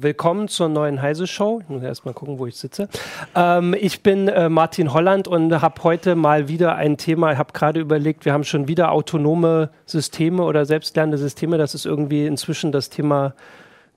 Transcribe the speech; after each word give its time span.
willkommen 0.00 0.46
zur 0.48 0.68
neuen 0.68 1.02
Heise 1.02 1.26
Show. 1.26 1.60
Ich 1.60 1.68
muss 1.68 1.82
erst 1.82 2.04
mal 2.04 2.14
gucken, 2.14 2.38
wo 2.38 2.46
ich 2.46 2.56
sitze. 2.56 2.88
Ähm, 3.34 3.74
ich 3.78 4.02
bin 4.02 4.28
äh, 4.28 4.48
Martin 4.48 4.92
Holland 4.92 5.26
und 5.26 5.60
habe 5.60 5.82
heute 5.82 6.14
mal 6.14 6.48
wieder 6.48 6.76
ein 6.76 6.96
Thema. 6.96 7.32
Ich 7.32 7.38
habe 7.38 7.52
gerade 7.52 7.80
überlegt, 7.80 8.24
wir 8.24 8.32
haben 8.32 8.44
schon 8.44 8.68
wieder 8.68 8.92
autonome 8.92 9.70
Systeme 9.86 10.44
oder 10.44 10.66
selbstlernende 10.66 11.18
Systeme. 11.18 11.58
Das 11.58 11.74
ist 11.74 11.84
irgendwie 11.84 12.26
inzwischen 12.26 12.70
das 12.70 12.90
Thema 12.90 13.34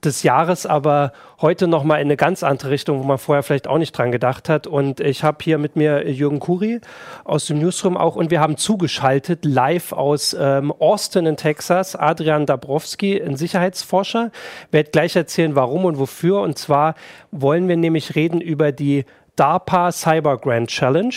des 0.03 0.23
Jahres, 0.23 0.65
aber 0.65 1.11
heute 1.41 1.67
nochmal 1.67 1.99
in 1.99 2.07
eine 2.07 2.17
ganz 2.17 2.43
andere 2.43 2.71
Richtung, 2.71 2.99
wo 2.99 3.03
man 3.03 3.17
vorher 3.17 3.43
vielleicht 3.43 3.67
auch 3.67 3.77
nicht 3.77 3.97
dran 3.97 4.11
gedacht 4.11 4.49
hat. 4.49 4.67
Und 4.67 4.99
ich 4.99 5.23
habe 5.23 5.37
hier 5.41 5.57
mit 5.57 5.75
mir 5.75 6.09
Jürgen 6.09 6.39
Kuri 6.39 6.81
aus 7.23 7.45
dem 7.45 7.59
Newsroom 7.59 7.97
auch 7.97 8.15
und 8.15 8.31
wir 8.31 8.39
haben 8.39 8.57
zugeschaltet 8.57 9.45
live 9.45 9.91
aus 9.91 10.35
ähm, 10.39 10.71
Austin 10.71 11.25
in 11.25 11.37
Texas, 11.37 11.95
Adrian 11.95 12.45
Dabrowski, 12.45 13.21
ein 13.21 13.35
Sicherheitsforscher. 13.35 14.31
Werde 14.71 14.91
gleich 14.91 15.15
erzählen, 15.15 15.55
warum 15.55 15.85
und 15.85 15.99
wofür. 15.99 16.41
Und 16.41 16.57
zwar 16.57 16.95
wollen 17.31 17.67
wir 17.67 17.77
nämlich 17.77 18.15
reden 18.15 18.41
über 18.41 18.71
die 18.71 19.05
DARPA 19.35 19.91
Cyber 19.91 20.37
Grand 20.37 20.69
Challenge 20.69 21.13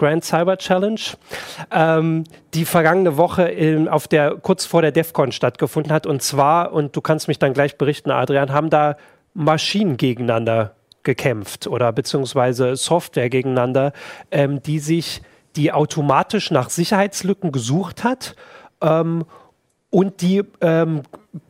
Grand 0.00 0.24
Cyber 0.24 0.56
Challenge, 0.56 1.00
ähm, 1.70 2.24
die 2.54 2.64
vergangene 2.64 3.18
Woche 3.18 3.42
in, 3.42 3.86
auf 3.86 4.08
der, 4.08 4.36
kurz 4.36 4.64
vor 4.64 4.80
der 4.80 4.92
DEFCON 4.92 5.30
stattgefunden 5.30 5.92
hat. 5.92 6.06
Und 6.06 6.22
zwar, 6.22 6.72
und 6.72 6.96
du 6.96 7.02
kannst 7.02 7.28
mich 7.28 7.38
dann 7.38 7.52
gleich 7.52 7.76
berichten, 7.76 8.10
Adrian, 8.10 8.50
haben 8.50 8.70
da 8.70 8.96
Maschinen 9.34 9.98
gegeneinander 9.98 10.74
gekämpft 11.02 11.66
oder 11.66 11.92
beziehungsweise 11.92 12.76
Software 12.76 13.28
gegeneinander, 13.28 13.92
ähm, 14.30 14.62
die 14.62 14.78
sich, 14.78 15.20
die 15.54 15.70
automatisch 15.70 16.50
nach 16.50 16.70
Sicherheitslücken 16.70 17.52
gesucht 17.52 18.02
hat 18.02 18.36
ähm, 18.80 19.26
und 19.90 20.22
die 20.22 20.42
ähm, 20.62 21.02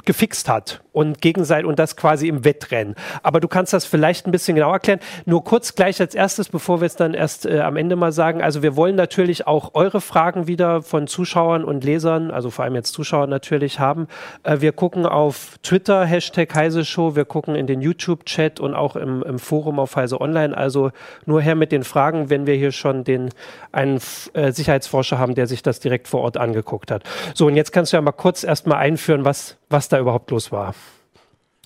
gefixt 0.04 0.48
hat 0.48 0.82
und 0.92 1.20
gegenseitig 1.20 1.66
und 1.66 1.78
das 1.78 1.96
quasi 1.96 2.28
im 2.28 2.44
Wettrennen. 2.44 2.94
Aber 3.22 3.40
du 3.40 3.48
kannst 3.48 3.72
das 3.72 3.84
vielleicht 3.84 4.26
ein 4.26 4.32
bisschen 4.32 4.54
genauer 4.54 4.74
erklären. 4.74 5.00
Nur 5.24 5.44
kurz 5.44 5.74
gleich 5.74 6.00
als 6.00 6.14
erstes, 6.14 6.48
bevor 6.48 6.80
wir 6.80 6.86
es 6.86 6.96
dann 6.96 7.14
erst 7.14 7.46
äh, 7.46 7.60
am 7.60 7.76
Ende 7.76 7.96
mal 7.96 8.12
sagen. 8.12 8.42
Also 8.42 8.62
wir 8.62 8.76
wollen 8.76 8.96
natürlich 8.96 9.46
auch 9.46 9.74
eure 9.74 10.00
Fragen 10.00 10.46
wieder 10.46 10.82
von 10.82 11.06
Zuschauern 11.06 11.64
und 11.64 11.84
Lesern, 11.84 12.30
also 12.30 12.50
vor 12.50 12.64
allem 12.64 12.74
jetzt 12.74 12.92
Zuschauern 12.92 13.30
natürlich 13.30 13.78
haben. 13.78 14.08
Äh, 14.42 14.60
wir 14.60 14.72
gucken 14.72 15.06
auf 15.06 15.58
Twitter, 15.62 16.04
Hashtag 16.04 16.54
Heise 16.54 16.84
Show, 16.84 17.16
wir 17.16 17.24
gucken 17.24 17.54
in 17.54 17.66
den 17.66 17.80
YouTube-Chat 17.80 18.60
und 18.60 18.74
auch 18.74 18.96
im, 18.96 19.22
im, 19.22 19.38
Forum 19.38 19.78
auf 19.78 19.96
Heise 19.96 20.20
Online. 20.20 20.56
Also 20.56 20.90
nur 21.26 21.40
her 21.40 21.54
mit 21.54 21.72
den 21.72 21.84
Fragen, 21.84 22.30
wenn 22.30 22.46
wir 22.46 22.54
hier 22.54 22.72
schon 22.72 23.04
den 23.04 23.30
einen 23.72 24.00
äh, 24.34 24.52
Sicherheitsforscher 24.52 25.18
haben, 25.18 25.34
der 25.34 25.46
sich 25.46 25.62
das 25.62 25.80
direkt 25.80 26.08
vor 26.08 26.20
Ort 26.22 26.36
angeguckt 26.36 26.90
hat. 26.90 27.04
So, 27.34 27.46
und 27.46 27.56
jetzt 27.56 27.72
kannst 27.72 27.92
du 27.92 27.96
ja 27.96 28.00
mal 28.00 28.12
kurz 28.12 28.44
erstmal 28.44 28.78
einführen, 28.78 29.24
was, 29.24 29.56
was 29.68 29.88
da 29.88 29.98
überhaupt 29.98 30.30
los 30.30 30.52
war. 30.52 30.74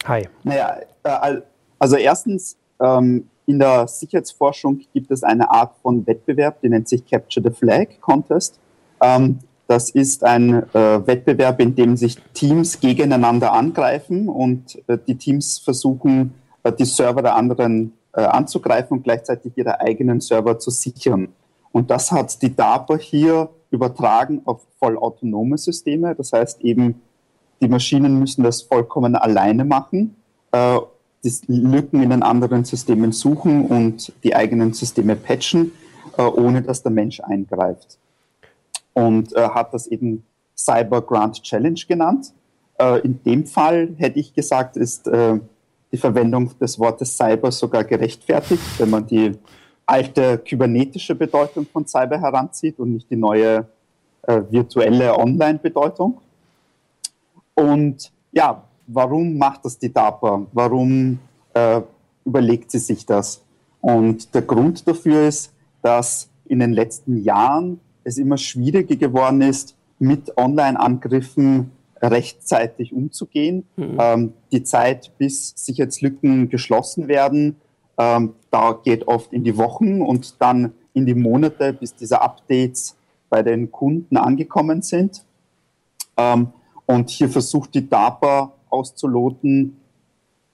Hi. 0.04 0.28
Naja, 0.42 0.80
äh, 1.02 1.40
also 1.78 1.96
erstens, 1.96 2.58
ähm, 2.78 3.26
in 3.46 3.58
der 3.58 3.88
Sicherheitsforschung 3.88 4.80
gibt 4.92 5.10
es 5.10 5.22
eine 5.22 5.50
Art 5.50 5.76
von 5.82 6.06
Wettbewerb, 6.06 6.60
die 6.60 6.68
nennt 6.68 6.88
sich 6.88 7.06
Capture 7.06 7.42
the 7.46 7.54
Flag 7.54 7.86
Contest. 8.02 8.58
Ähm, 9.00 9.38
das 9.66 9.90
ist 9.90 10.22
ein 10.22 10.62
äh, 10.74 11.06
Wettbewerb, 11.06 11.58
in 11.60 11.74
dem 11.74 11.96
sich 11.96 12.18
Teams 12.34 12.80
gegeneinander 12.80 13.52
angreifen 13.52 14.28
und 14.28 14.78
äh, 14.88 14.98
die 15.06 15.16
Teams 15.16 15.58
versuchen, 15.58 16.34
die 16.78 16.84
Server 16.86 17.20
der 17.20 17.36
anderen 17.36 17.92
anzugreifen 18.12 18.96
und 18.96 19.02
gleichzeitig 19.02 19.52
ihre 19.56 19.80
eigenen 19.80 20.22
Server 20.22 20.58
zu 20.58 20.70
sichern. 20.70 21.28
Und 21.72 21.90
das 21.90 22.10
hat 22.10 22.40
die 22.40 22.56
DARPA 22.56 22.96
hier 22.96 23.50
übertragen 23.70 24.40
auf 24.46 24.62
vollautonome 24.78 25.58
Systeme. 25.58 26.14
Das 26.14 26.32
heißt 26.32 26.62
eben, 26.62 27.02
die 27.60 27.68
Maschinen 27.68 28.18
müssen 28.18 28.42
das 28.42 28.62
vollkommen 28.62 29.16
alleine 29.16 29.64
machen, 29.64 30.16
äh, 30.52 30.78
die 31.22 31.32
Lücken 31.48 32.02
in 32.02 32.10
den 32.10 32.22
anderen 32.22 32.64
Systemen 32.64 33.12
suchen 33.12 33.66
und 33.66 34.12
die 34.22 34.36
eigenen 34.36 34.74
Systeme 34.74 35.16
patchen, 35.16 35.72
äh, 36.18 36.22
ohne 36.22 36.62
dass 36.62 36.82
der 36.82 36.92
Mensch 36.92 37.20
eingreift. 37.20 37.98
Und 38.92 39.34
äh, 39.34 39.48
hat 39.48 39.72
das 39.72 39.86
eben 39.86 40.24
Cyber 40.56 41.00
Grant 41.00 41.42
Challenge 41.42 41.80
genannt. 41.88 42.32
Äh, 42.78 43.00
in 43.00 43.22
dem 43.22 43.46
Fall 43.46 43.94
hätte 43.96 44.20
ich 44.20 44.34
gesagt, 44.34 44.76
ist 44.76 45.08
äh, 45.08 45.38
die 45.90 45.96
Verwendung 45.96 46.50
des 46.58 46.78
Wortes 46.78 47.16
Cyber 47.16 47.50
sogar 47.50 47.84
gerechtfertigt, 47.84 48.62
wenn 48.78 48.90
man 48.90 49.06
die 49.06 49.32
alte 49.86 50.38
kybernetische 50.38 51.14
Bedeutung 51.14 51.66
von 51.72 51.86
Cyber 51.86 52.20
heranzieht 52.20 52.78
und 52.78 52.94
nicht 52.94 53.10
die 53.10 53.16
neue 53.16 53.66
äh, 54.22 54.42
virtuelle 54.50 55.16
Online-Bedeutung. 55.16 56.20
Und 57.54 58.12
ja, 58.32 58.64
warum 58.86 59.38
macht 59.38 59.64
das 59.64 59.78
die 59.78 59.92
DARPA? 59.92 60.46
Warum 60.52 61.18
äh, 61.54 61.80
überlegt 62.24 62.70
sie 62.70 62.78
sich 62.78 63.06
das? 63.06 63.42
Und 63.80 64.34
der 64.34 64.42
Grund 64.42 64.86
dafür 64.88 65.28
ist, 65.28 65.52
dass 65.82 66.28
in 66.46 66.58
den 66.58 66.72
letzten 66.72 67.22
Jahren 67.22 67.80
es 68.02 68.18
immer 68.18 68.36
schwieriger 68.38 68.96
geworden 68.96 69.40
ist, 69.40 69.76
mit 69.98 70.36
Online-Angriffen 70.36 71.70
rechtzeitig 72.02 72.92
umzugehen. 72.92 73.64
Mhm. 73.76 73.96
Ähm, 73.98 74.32
die 74.52 74.62
Zeit, 74.62 75.12
bis 75.18 75.52
Sicherheitslücken 75.56 76.48
geschlossen 76.48 77.08
werden, 77.08 77.56
ähm, 77.96 78.34
da 78.50 78.78
geht 78.84 79.06
oft 79.06 79.32
in 79.32 79.44
die 79.44 79.56
Wochen 79.56 80.02
und 80.02 80.40
dann 80.40 80.72
in 80.92 81.06
die 81.06 81.14
Monate, 81.14 81.72
bis 81.72 81.94
diese 81.94 82.20
Updates 82.20 82.96
bei 83.30 83.42
den 83.42 83.70
Kunden 83.70 84.16
angekommen 84.16 84.82
sind. 84.82 85.24
Ähm, 86.16 86.48
und 86.86 87.10
hier 87.10 87.28
versucht 87.28 87.74
die 87.74 87.88
DARPA 87.88 88.52
auszuloten, 88.68 89.76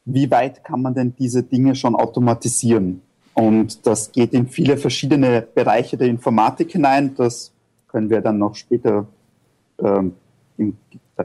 wie 0.04 0.30
weit 0.30 0.64
kann 0.64 0.82
man 0.82 0.94
denn 0.94 1.14
diese 1.18 1.42
Dinge 1.42 1.74
schon 1.74 1.94
automatisieren. 1.94 3.02
Und 3.34 3.86
das 3.86 4.12
geht 4.12 4.32
in 4.32 4.48
viele 4.48 4.76
verschiedene 4.76 5.46
Bereiche 5.54 5.96
der 5.96 6.08
Informatik 6.08 6.72
hinein. 6.72 7.14
Das 7.16 7.52
können 7.88 8.10
wir 8.10 8.20
dann 8.20 8.38
noch 8.38 8.54
später 8.54 9.06
ähm, 9.78 10.14
im, 10.58 10.76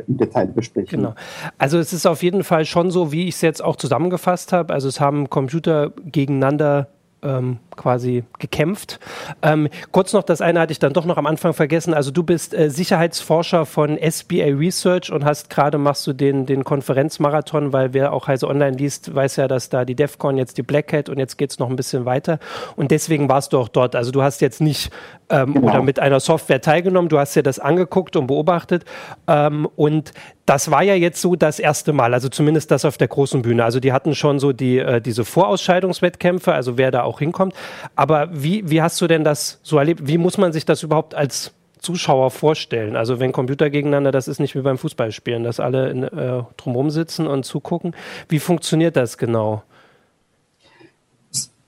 im, 0.07 0.17
Detail 0.17 0.47
besprechen. 0.47 0.99
Genau. 0.99 1.15
Also 1.57 1.77
es 1.77 1.93
ist 1.93 2.05
auf 2.05 2.21
jeden 2.21 2.43
Fall 2.43 2.65
schon 2.65 2.91
so, 2.91 3.11
wie 3.11 3.27
ich 3.27 3.35
es 3.35 3.41
jetzt 3.41 3.63
auch 3.63 3.75
zusammengefasst 3.75 4.53
habe. 4.53 4.73
Also 4.73 4.87
es 4.87 4.99
haben 4.99 5.29
Computer 5.29 5.91
gegeneinander 6.05 6.89
ähm, 7.23 7.59
quasi 7.75 8.23
gekämpft. 8.39 8.99
Ähm, 9.41 9.69
kurz 9.91 10.13
noch, 10.13 10.23
das 10.23 10.41
eine 10.41 10.59
hatte 10.59 10.71
ich 10.71 10.79
dann 10.79 10.93
doch 10.93 11.05
noch 11.05 11.17
am 11.17 11.25
Anfang 11.25 11.53
vergessen. 11.53 11.93
Also 11.93 12.11
du 12.11 12.23
bist 12.23 12.53
äh, 12.53 12.69
Sicherheitsforscher 12.69 13.65
von 13.65 13.97
SBA 13.97 14.55
Research 14.57 15.11
und 15.11 15.25
hast 15.25 15.49
gerade 15.49 15.77
machst 15.77 16.05
du 16.07 16.13
den, 16.13 16.45
den 16.45 16.63
Konferenzmarathon, 16.63 17.73
weil 17.73 17.93
wer 17.93 18.13
auch 18.13 18.27
Heise 18.27 18.47
Online 18.47 18.77
liest, 18.77 19.13
weiß 19.13 19.37
ja, 19.37 19.47
dass 19.47 19.69
da 19.69 19.85
die 19.85 19.95
DEFCON 19.95 20.37
jetzt 20.37 20.57
die 20.57 20.63
Black 20.63 20.93
Hat 20.93 21.09
und 21.09 21.17
jetzt 21.17 21.37
geht 21.37 21.51
es 21.51 21.59
noch 21.59 21.69
ein 21.69 21.75
bisschen 21.75 22.05
weiter. 22.05 22.39
Und 22.75 22.91
deswegen 22.91 23.27
warst 23.29 23.53
du 23.53 23.59
auch 23.59 23.69
dort. 23.69 23.95
Also 23.95 24.11
du 24.11 24.21
hast 24.21 24.41
jetzt 24.41 24.61
nicht 24.61 24.91
ähm, 25.29 25.53
genau. 25.53 25.67
oder 25.67 25.81
mit 25.81 25.99
einer 25.99 26.19
Software 26.19 26.61
teilgenommen, 26.61 27.09
du 27.09 27.19
hast 27.19 27.35
dir 27.35 27.43
das 27.43 27.59
angeguckt 27.59 28.15
und 28.15 28.27
beobachtet. 28.27 28.85
Ähm, 29.27 29.67
und 29.75 30.13
das 30.45 30.69
war 30.69 30.83
ja 30.83 30.93
jetzt 30.93 31.21
so 31.21 31.35
das 31.35 31.59
erste 31.59 31.91
Mal, 31.91 32.13
also 32.13 32.29
zumindest 32.29 32.69
das 32.69 32.85
auf 32.85 32.97
der 32.97 33.07
großen 33.07 33.41
Bühne. 33.41 33.63
Also 33.63 33.79
die 33.79 33.91
hatten 33.91 34.13
schon 34.13 34.39
so 34.39 34.53
die, 34.53 34.77
äh, 34.77 35.01
diese 35.01 35.25
Vorausscheidungswettkämpfe, 35.25 36.53
also 36.53 36.77
wer 36.77 36.91
da 36.91 37.03
auch 37.03 37.19
hinkommt. 37.19 37.53
Aber 37.95 38.29
wie, 38.31 38.69
wie 38.69 38.81
hast 38.81 39.01
du 39.01 39.07
denn 39.07 39.23
das 39.23 39.59
so 39.63 39.77
erlebt? 39.79 40.07
Wie 40.07 40.17
muss 40.17 40.37
man 40.37 40.53
sich 40.53 40.65
das 40.65 40.83
überhaupt 40.83 41.15
als 41.15 41.51
Zuschauer 41.79 42.29
vorstellen? 42.29 42.95
Also 42.95 43.19
wenn 43.19 43.31
Computer 43.31 43.71
gegeneinander, 43.71 44.11
das 44.11 44.27
ist 44.27 44.39
nicht 44.39 44.55
wie 44.55 44.61
beim 44.61 44.77
Fußballspielen, 44.77 45.43
dass 45.43 45.59
alle 45.59 45.89
in, 45.89 46.03
äh, 46.03 46.43
drumherum 46.57 46.91
sitzen 46.91 47.25
und 47.25 47.43
zugucken. 47.43 47.95
Wie 48.29 48.39
funktioniert 48.39 48.95
das 48.95 49.17
genau? 49.17 49.63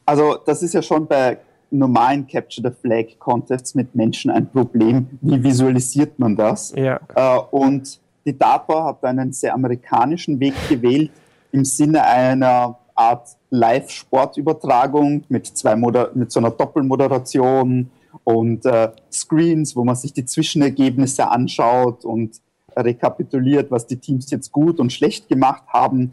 Also 0.06 0.38
das 0.46 0.62
ist 0.62 0.74
ja 0.74 0.84
schon 0.84 1.08
bei 1.08 1.40
normalen 1.72 2.28
Capture 2.28 2.70
the 2.70 2.76
Flag 2.80 3.18
Contests 3.18 3.74
mit 3.74 3.96
Menschen 3.96 4.30
ein 4.30 4.48
Problem. 4.50 5.08
Wie 5.22 5.44
visualisiert 5.44 6.20
man 6.20 6.36
das? 6.36 6.74
Ja. 6.78 7.00
Äh, 7.16 7.40
und 7.52 8.00
die 8.28 8.38
DARPA 8.38 8.84
hat 8.84 9.04
einen 9.06 9.32
sehr 9.32 9.54
amerikanischen 9.54 10.40
Weg 10.40 10.54
gewählt 10.70 11.12
im 11.54 11.64
Sinne 11.64 12.04
einer 12.04 12.78
Art 12.94 13.30
Live-Sportübertragung 13.50 15.24
mit, 15.30 15.48
zwei 15.48 15.78
Moder 15.78 16.12
mit 16.14 16.32
so 16.32 16.42
einer 16.42 16.52
Doppelmoderation 16.52 17.90
und 18.26 18.66
äh, 18.66 18.92
Screens, 19.12 19.76
wo 19.76 19.86
man 19.86 19.96
sich 19.96 20.12
die 20.12 20.26
Zwischenergebnisse 20.26 21.30
anschaut 21.30 22.04
und 22.04 22.42
rekapituliert, 22.76 23.72
was 23.72 23.88
die 23.88 23.98
Teams 23.98 24.30
jetzt 24.30 24.52
gut 24.52 24.80
und 24.80 24.92
schlecht 24.92 25.30
gemacht 25.30 25.64
haben. 25.68 26.12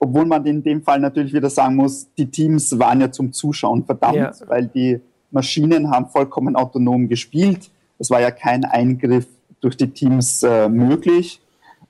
Obwohl 0.00 0.26
man 0.26 0.44
in 0.46 0.62
dem 0.62 0.82
Fall 0.82 0.98
natürlich 0.98 1.32
wieder 1.32 1.50
sagen 1.50 1.76
muss, 1.76 2.08
die 2.18 2.26
Teams 2.26 2.76
waren 2.78 3.00
ja 3.00 3.12
zum 3.12 3.32
Zuschauen 3.32 3.84
verdammt, 3.84 4.16
ja. 4.16 4.32
weil 4.48 4.66
die 4.66 5.00
Maschinen 5.30 5.90
haben 5.90 6.06
vollkommen 6.06 6.56
autonom 6.56 7.08
gespielt. 7.08 7.70
Es 7.98 8.10
war 8.10 8.20
ja 8.20 8.32
kein 8.32 8.64
Eingriff 8.64 9.28
durch 9.60 9.76
die 9.76 9.88
Teams 9.88 10.42
äh, 10.42 10.68
möglich. 10.68 11.40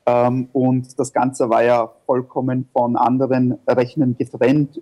Ähm, 0.06 0.48
und 0.52 0.98
das 0.98 1.12
Ganze 1.12 1.48
war 1.48 1.64
ja 1.64 1.90
vollkommen 2.06 2.68
von 2.72 2.96
anderen 2.96 3.58
Rechnern 3.66 4.16
getrennt 4.18 4.80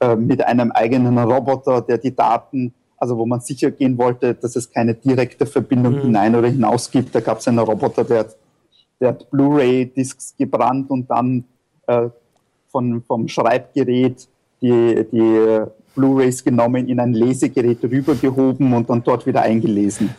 äh, 0.00 0.16
mit 0.16 0.44
einem 0.44 0.72
eigenen 0.72 1.18
Roboter, 1.18 1.80
der 1.80 1.98
die 1.98 2.14
Daten, 2.14 2.74
also 2.96 3.16
wo 3.16 3.26
man 3.26 3.40
sicher 3.40 3.70
gehen 3.70 3.96
wollte, 3.98 4.34
dass 4.34 4.56
es 4.56 4.70
keine 4.70 4.94
direkte 4.94 5.46
Verbindung 5.46 5.94
mhm. 5.94 6.00
hinein 6.02 6.34
oder 6.34 6.48
hinaus 6.48 6.90
gibt. 6.90 7.14
Da 7.14 7.20
gab 7.20 7.38
es 7.38 7.48
einen 7.48 7.60
Roboter, 7.60 8.04
der, 8.04 8.26
der 9.00 9.08
hat 9.10 9.30
Blu-ray-Discs 9.30 10.34
gebrannt 10.36 10.90
und 10.90 11.08
dann 11.10 11.44
äh, 11.86 12.08
von, 12.68 13.02
vom 13.02 13.28
Schreibgerät 13.28 14.28
die, 14.60 15.06
die 15.12 15.64
Blu-rays 15.94 16.42
genommen, 16.42 16.88
in 16.88 16.98
ein 16.98 17.12
Lesegerät 17.12 17.82
rübergehoben 17.84 18.72
und 18.72 18.90
dann 18.90 19.02
dort 19.02 19.26
wieder 19.26 19.42
eingelesen. 19.42 20.10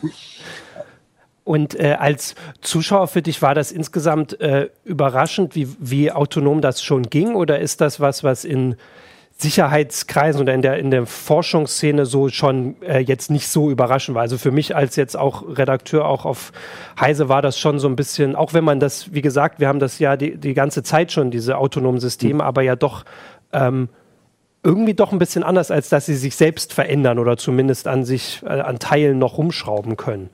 Und 1.46 1.78
äh, 1.78 1.94
als 1.96 2.34
Zuschauer 2.60 3.06
für 3.06 3.22
dich 3.22 3.40
war 3.40 3.54
das 3.54 3.70
insgesamt 3.70 4.40
äh, 4.40 4.68
überraschend, 4.84 5.54
wie, 5.54 5.68
wie 5.78 6.10
autonom 6.10 6.60
das 6.60 6.82
schon 6.82 7.04
ging? 7.04 7.36
Oder 7.36 7.60
ist 7.60 7.80
das 7.80 8.00
was, 8.00 8.24
was 8.24 8.44
in 8.44 8.74
Sicherheitskreisen 9.36 10.40
oder 10.40 10.54
in 10.54 10.62
der, 10.62 10.76
in 10.78 10.90
der 10.90 11.06
Forschungsszene 11.06 12.04
so 12.04 12.30
schon 12.30 12.82
äh, 12.82 12.98
jetzt 12.98 13.30
nicht 13.30 13.46
so 13.46 13.70
überraschend 13.70 14.16
war? 14.16 14.22
Also 14.22 14.38
für 14.38 14.50
mich 14.50 14.74
als 14.74 14.96
jetzt 14.96 15.16
auch 15.16 15.56
Redakteur 15.56 16.06
auch 16.06 16.24
auf 16.24 16.50
Heise 16.98 17.28
war 17.28 17.42
das 17.42 17.60
schon 17.60 17.78
so 17.78 17.86
ein 17.86 17.94
bisschen, 17.94 18.34
auch 18.34 18.52
wenn 18.52 18.64
man 18.64 18.80
das, 18.80 19.14
wie 19.14 19.22
gesagt, 19.22 19.60
wir 19.60 19.68
haben 19.68 19.78
das 19.78 20.00
ja 20.00 20.16
die, 20.16 20.36
die 20.36 20.52
ganze 20.52 20.82
Zeit 20.82 21.12
schon, 21.12 21.30
diese 21.30 21.58
autonomen 21.58 22.00
Systeme, 22.00 22.34
mhm. 22.34 22.40
aber 22.40 22.62
ja 22.62 22.74
doch 22.74 23.04
ähm, 23.52 23.88
irgendwie 24.64 24.94
doch 24.94 25.12
ein 25.12 25.20
bisschen 25.20 25.44
anders, 25.44 25.70
als 25.70 25.90
dass 25.90 26.06
sie 26.06 26.16
sich 26.16 26.34
selbst 26.34 26.72
verändern 26.72 27.20
oder 27.20 27.36
zumindest 27.36 27.86
an 27.86 28.04
sich, 28.04 28.42
äh, 28.42 28.48
an 28.48 28.80
Teilen 28.80 29.20
noch 29.20 29.38
rumschrauben 29.38 29.96
können. 29.96 30.30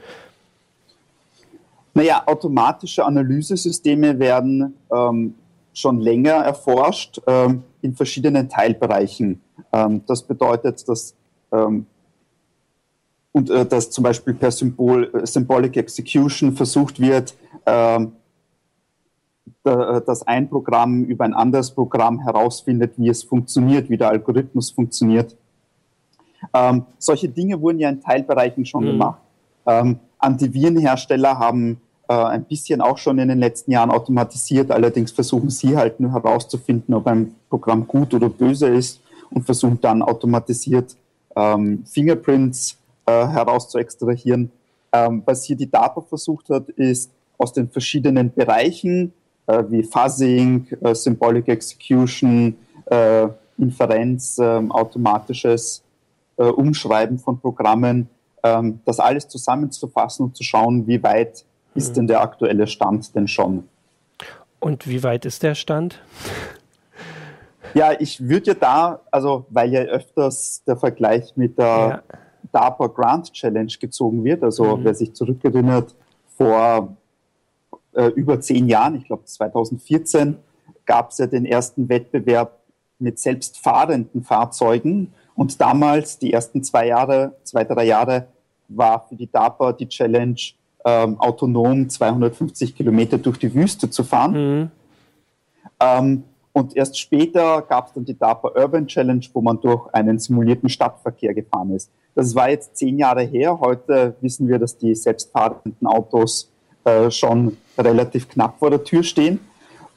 Naja, 1.94 2.22
automatische 2.26 3.04
Analysesysteme 3.04 4.18
werden 4.18 4.74
ähm, 4.90 5.34
schon 5.74 6.00
länger 6.00 6.32
erforscht 6.32 7.20
ähm, 7.26 7.64
in 7.82 7.94
verschiedenen 7.94 8.48
Teilbereichen. 8.48 9.40
Ähm, 9.72 10.02
das 10.06 10.22
bedeutet, 10.22 10.86
dass, 10.88 11.14
ähm, 11.52 11.86
und, 13.32 13.50
äh, 13.50 13.66
dass 13.66 13.90
zum 13.90 14.04
Beispiel 14.04 14.34
per 14.34 14.50
Symbol, 14.50 15.10
äh, 15.14 15.26
Symbolic 15.26 15.76
Execution 15.76 16.52
versucht 16.52 16.98
wird, 17.00 17.34
ähm, 17.66 18.12
äh, 19.64 20.00
dass 20.02 20.26
ein 20.26 20.48
Programm 20.48 21.04
über 21.04 21.24
ein 21.24 21.34
anderes 21.34 21.70
Programm 21.70 22.20
herausfindet, 22.20 22.94
wie 22.96 23.08
es 23.08 23.22
funktioniert, 23.22 23.90
wie 23.90 23.96
der 23.96 24.10
Algorithmus 24.10 24.70
funktioniert. 24.70 25.36
Ähm, 26.54 26.84
solche 26.98 27.28
Dinge 27.28 27.60
wurden 27.60 27.78
ja 27.78 27.88
in 27.88 28.00
Teilbereichen 28.00 28.64
schon 28.64 28.84
mhm. 28.84 28.88
gemacht. 28.88 29.20
Antivirenhersteller 30.22 31.38
haben 31.38 31.80
äh, 32.08 32.14
ein 32.14 32.44
bisschen 32.44 32.80
auch 32.80 32.98
schon 32.98 33.18
in 33.18 33.28
den 33.28 33.38
letzten 33.38 33.72
Jahren 33.72 33.90
automatisiert, 33.90 34.70
allerdings 34.70 35.12
versuchen 35.12 35.50
sie 35.50 35.76
halt 35.76 36.00
nur 36.00 36.12
herauszufinden, 36.12 36.94
ob 36.94 37.06
ein 37.06 37.34
Programm 37.48 37.86
gut 37.86 38.14
oder 38.14 38.28
böse 38.28 38.68
ist 38.68 39.00
und 39.30 39.44
versuchen 39.44 39.80
dann 39.80 40.02
automatisiert 40.02 40.96
ähm, 41.36 41.84
Fingerprints 41.86 42.76
äh, 43.06 43.26
herauszuextrahieren. 43.26 44.50
Ähm, 44.92 45.22
was 45.24 45.44
hier 45.44 45.56
die 45.56 45.70
DARPA 45.70 46.02
versucht 46.02 46.50
hat, 46.50 46.68
ist 46.70 47.10
aus 47.38 47.52
den 47.52 47.68
verschiedenen 47.68 48.32
Bereichen 48.32 49.12
äh, 49.46 49.64
wie 49.68 49.82
Fuzzing, 49.82 50.66
äh, 50.80 50.94
Symbolic 50.94 51.48
Execution, 51.48 52.56
äh, 52.86 53.28
Inferenz, 53.58 54.38
ähm, 54.38 54.70
automatisches 54.70 55.82
äh, 56.36 56.44
Umschreiben 56.44 57.18
von 57.18 57.38
Programmen, 57.38 58.08
ähm, 58.42 58.80
das 58.84 59.00
alles 59.00 59.28
zusammenzufassen 59.28 60.26
und 60.26 60.36
zu 60.36 60.42
schauen, 60.42 60.86
wie 60.86 61.02
weit 61.02 61.44
ist 61.74 61.90
mhm. 61.90 61.94
denn 61.94 62.06
der 62.08 62.20
aktuelle 62.20 62.66
Stand 62.66 63.14
denn 63.14 63.28
schon. 63.28 63.68
Und 64.60 64.88
wie 64.88 65.02
weit 65.02 65.24
ist 65.24 65.42
der 65.42 65.54
Stand? 65.54 66.00
Ja, 67.74 67.92
ich 67.98 68.28
würde 68.28 68.48
ja 68.48 68.54
da, 68.54 69.00
also 69.10 69.46
weil 69.50 69.72
ja 69.72 69.80
öfters 69.80 70.62
der 70.66 70.76
Vergleich 70.76 71.36
mit 71.36 71.58
der 71.58 71.64
ja. 71.66 72.02
DARPA 72.52 72.88
Grant 72.88 73.32
Challenge 73.32 73.72
gezogen 73.80 74.24
wird, 74.24 74.42
also 74.42 74.76
mhm. 74.76 74.84
wer 74.84 74.94
sich 74.94 75.14
zurückerinnert, 75.14 75.94
vor 76.36 76.96
äh, 77.94 78.06
über 78.08 78.40
zehn 78.40 78.68
Jahren, 78.68 78.96
ich 78.96 79.06
glaube 79.06 79.24
2014, 79.24 80.36
gab 80.84 81.10
es 81.10 81.18
ja 81.18 81.26
den 81.26 81.46
ersten 81.46 81.88
Wettbewerb 81.88 82.58
mit 82.98 83.18
selbstfahrenden 83.18 84.22
Fahrzeugen 84.22 85.12
und 85.34 85.60
damals, 85.60 86.18
die 86.18 86.32
ersten 86.32 86.62
zwei 86.62 86.86
Jahre, 86.86 87.36
zwei, 87.42 87.64
drei 87.64 87.84
Jahre, 87.84 88.28
war 88.76 89.06
für 89.08 89.16
die 89.16 89.30
DARPA 89.30 89.72
die 89.72 89.88
Challenge, 89.88 90.36
ähm, 90.84 91.18
autonom 91.20 91.88
250 91.88 92.74
Kilometer 92.74 93.18
durch 93.18 93.38
die 93.38 93.54
Wüste 93.54 93.88
zu 93.90 94.02
fahren. 94.04 94.32
Mhm. 94.32 94.70
Ähm, 95.80 96.24
und 96.52 96.76
erst 96.76 96.98
später 96.98 97.62
gab 97.62 97.88
es 97.88 97.94
dann 97.94 98.04
die 98.04 98.18
DARPA 98.18 98.48
Urban 98.60 98.86
Challenge, 98.86 99.24
wo 99.32 99.40
man 99.40 99.60
durch 99.60 99.88
einen 99.94 100.18
simulierten 100.18 100.68
Stadtverkehr 100.68 101.34
gefahren 101.34 101.74
ist. 101.74 101.90
Das 102.14 102.34
war 102.34 102.50
jetzt 102.50 102.76
zehn 102.76 102.98
Jahre 102.98 103.22
her. 103.22 103.58
Heute 103.58 104.14
wissen 104.20 104.48
wir, 104.48 104.58
dass 104.58 104.76
die 104.76 104.94
selbstfahrenden 104.94 105.86
Autos 105.86 106.50
äh, 106.84 107.10
schon 107.10 107.56
relativ 107.78 108.28
knapp 108.28 108.58
vor 108.58 108.70
der 108.70 108.84
Tür 108.84 109.02
stehen. 109.02 109.40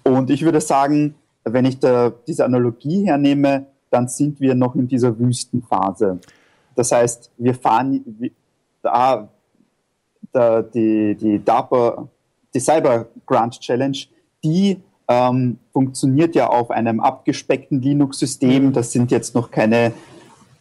Und 0.03 0.29
ich 0.29 0.43
würde 0.43 0.61
sagen, 0.61 1.15
wenn 1.43 1.65
ich 1.65 1.79
da 1.79 2.11
diese 2.25 2.45
Analogie 2.45 3.05
hernehme, 3.05 3.65
dann 3.89 4.07
sind 4.07 4.39
wir 4.39 4.55
noch 4.55 4.75
in 4.75 4.87
dieser 4.87 5.17
Wüstenphase. 5.19 6.19
Das 6.75 6.91
heißt, 6.91 7.31
wir 7.37 7.55
fahren 7.55 8.31
da 8.85 9.27
der, 10.33 10.63
die, 10.63 11.15
die 11.15 11.43
DARPA, 11.43 12.07
die 12.53 12.59
Cyber 12.59 13.07
Grant 13.25 13.59
Challenge, 13.59 13.97
die 14.43 14.81
ähm, 15.07 15.57
funktioniert 15.71 16.35
ja 16.35 16.47
auf 16.47 16.71
einem 16.71 16.99
abgespeckten 16.99 17.81
Linux-System. 17.81 18.67
Mhm. 18.67 18.73
Das 18.73 18.91
sind 18.91 19.11
jetzt 19.11 19.33
noch 19.33 19.49
keine 19.49 19.93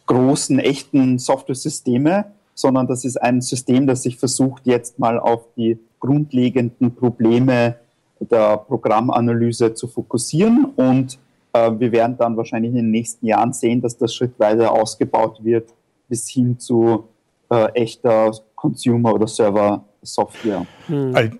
großen, 0.06 0.58
echten 0.58 1.18
Software-Systeme, 1.18 2.26
sondern 2.54 2.86
das 2.86 3.04
ist 3.04 3.20
ein 3.20 3.40
System, 3.40 3.86
das 3.86 4.02
sich 4.02 4.16
versucht, 4.16 4.66
jetzt 4.66 4.98
mal 4.98 5.18
auf 5.18 5.46
die 5.56 5.78
grundlegenden 5.98 6.94
Probleme 6.94 7.76
der 8.20 8.58
Programmanalyse 8.58 9.74
zu 9.74 9.88
fokussieren. 9.88 10.66
Und 10.76 11.18
äh, 11.52 11.70
wir 11.78 11.90
werden 11.92 12.16
dann 12.16 12.36
wahrscheinlich 12.36 12.70
in 12.70 12.76
den 12.76 12.90
nächsten 12.90 13.26
Jahren 13.26 13.52
sehen, 13.52 13.80
dass 13.80 13.96
das 13.96 14.14
schrittweise 14.14 14.70
ausgebaut 14.70 15.42
wird 15.42 15.74
bis 16.08 16.28
hin 16.28 16.58
zu 16.58 17.08
äh, 17.54 17.66
echter 17.74 18.32
Consumer- 18.54 19.14
oder 19.14 19.26
Server-Software. 19.26 20.66
Hm. 20.86 21.38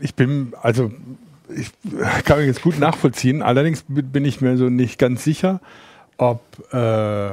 Ich 0.00 0.14
bin, 0.14 0.54
also 0.62 0.90
ich 1.54 1.70
kann 2.24 2.38
mich 2.38 2.46
jetzt 2.46 2.62
gut 2.62 2.78
nachvollziehen, 2.78 3.42
allerdings 3.42 3.84
bin 3.88 4.24
ich 4.24 4.40
mir 4.40 4.56
so 4.56 4.68
nicht 4.68 4.98
ganz 4.98 5.22
sicher, 5.22 5.60
ob 6.16 6.40
äh, 6.72 7.30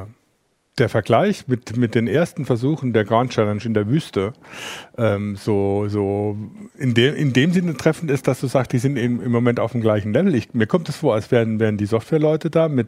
der 0.80 0.90
Vergleich 0.90 1.48
mit, 1.48 1.78
mit 1.78 1.94
den 1.94 2.08
ersten 2.08 2.46
Versuchen 2.46 2.94
der 2.94 3.06
Grand 3.06 3.32
Challenge 3.32 3.62
in 3.64 3.76
der 3.76 3.88
Wüste 3.88 4.34
ähm, 4.98 5.36
so, 5.36 5.88
so 5.88 6.36
in, 6.78 6.96
de, 6.96 7.16
in 7.16 7.32
dem 7.32 7.52
Sinne 7.52 7.78
treffend 7.78 8.10
ist, 8.10 8.28
dass 8.28 8.40
du 8.40 8.48
sagst, 8.48 8.74
die 8.74 8.80
sind 8.80 8.98
im, 8.98 9.22
im 9.22 9.32
Moment 9.32 9.60
auf 9.60 9.74
dem 9.74 9.82
gleichen 9.82 10.14
Level. 10.14 10.34
Ich, 10.34 10.54
mir 10.54 10.66
kommt 10.66 10.90
es 10.90 10.96
vor, 10.96 11.14
als 11.14 11.30
wären, 11.32 11.60
wären 11.60 11.78
die 11.78 11.86
Softwareleute 11.86 12.50
da 12.50 12.70
mit 12.70 12.88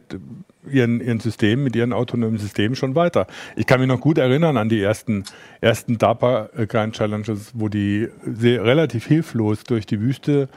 ihren, 0.68 1.00
ihren 1.00 1.20
Systemen, 1.20 1.62
mit 1.62 1.76
ihren 1.76 1.92
autonomen 1.92 2.38
Systemen 2.38 2.74
schon 2.74 2.96
weiter. 2.96 3.28
Ich 3.54 3.66
kann 3.66 3.78
mich 3.78 3.88
noch 3.88 4.00
gut 4.00 4.18
erinnern 4.18 4.56
an 4.56 4.68
die 4.68 4.82
ersten, 4.82 5.22
ersten 5.60 5.96
DARPA 5.96 6.50
Grand 6.66 6.96
Challenges, 6.96 7.52
wo 7.54 7.68
die 7.68 8.08
sehr, 8.24 8.64
relativ 8.64 9.06
hilflos 9.06 9.62
durch 9.62 9.86
die 9.86 10.00
Wüste 10.00 10.48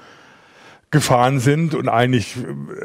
gefahren 0.91 1.39
sind 1.39 1.75
und 1.75 1.87
eigentlich 1.87 2.35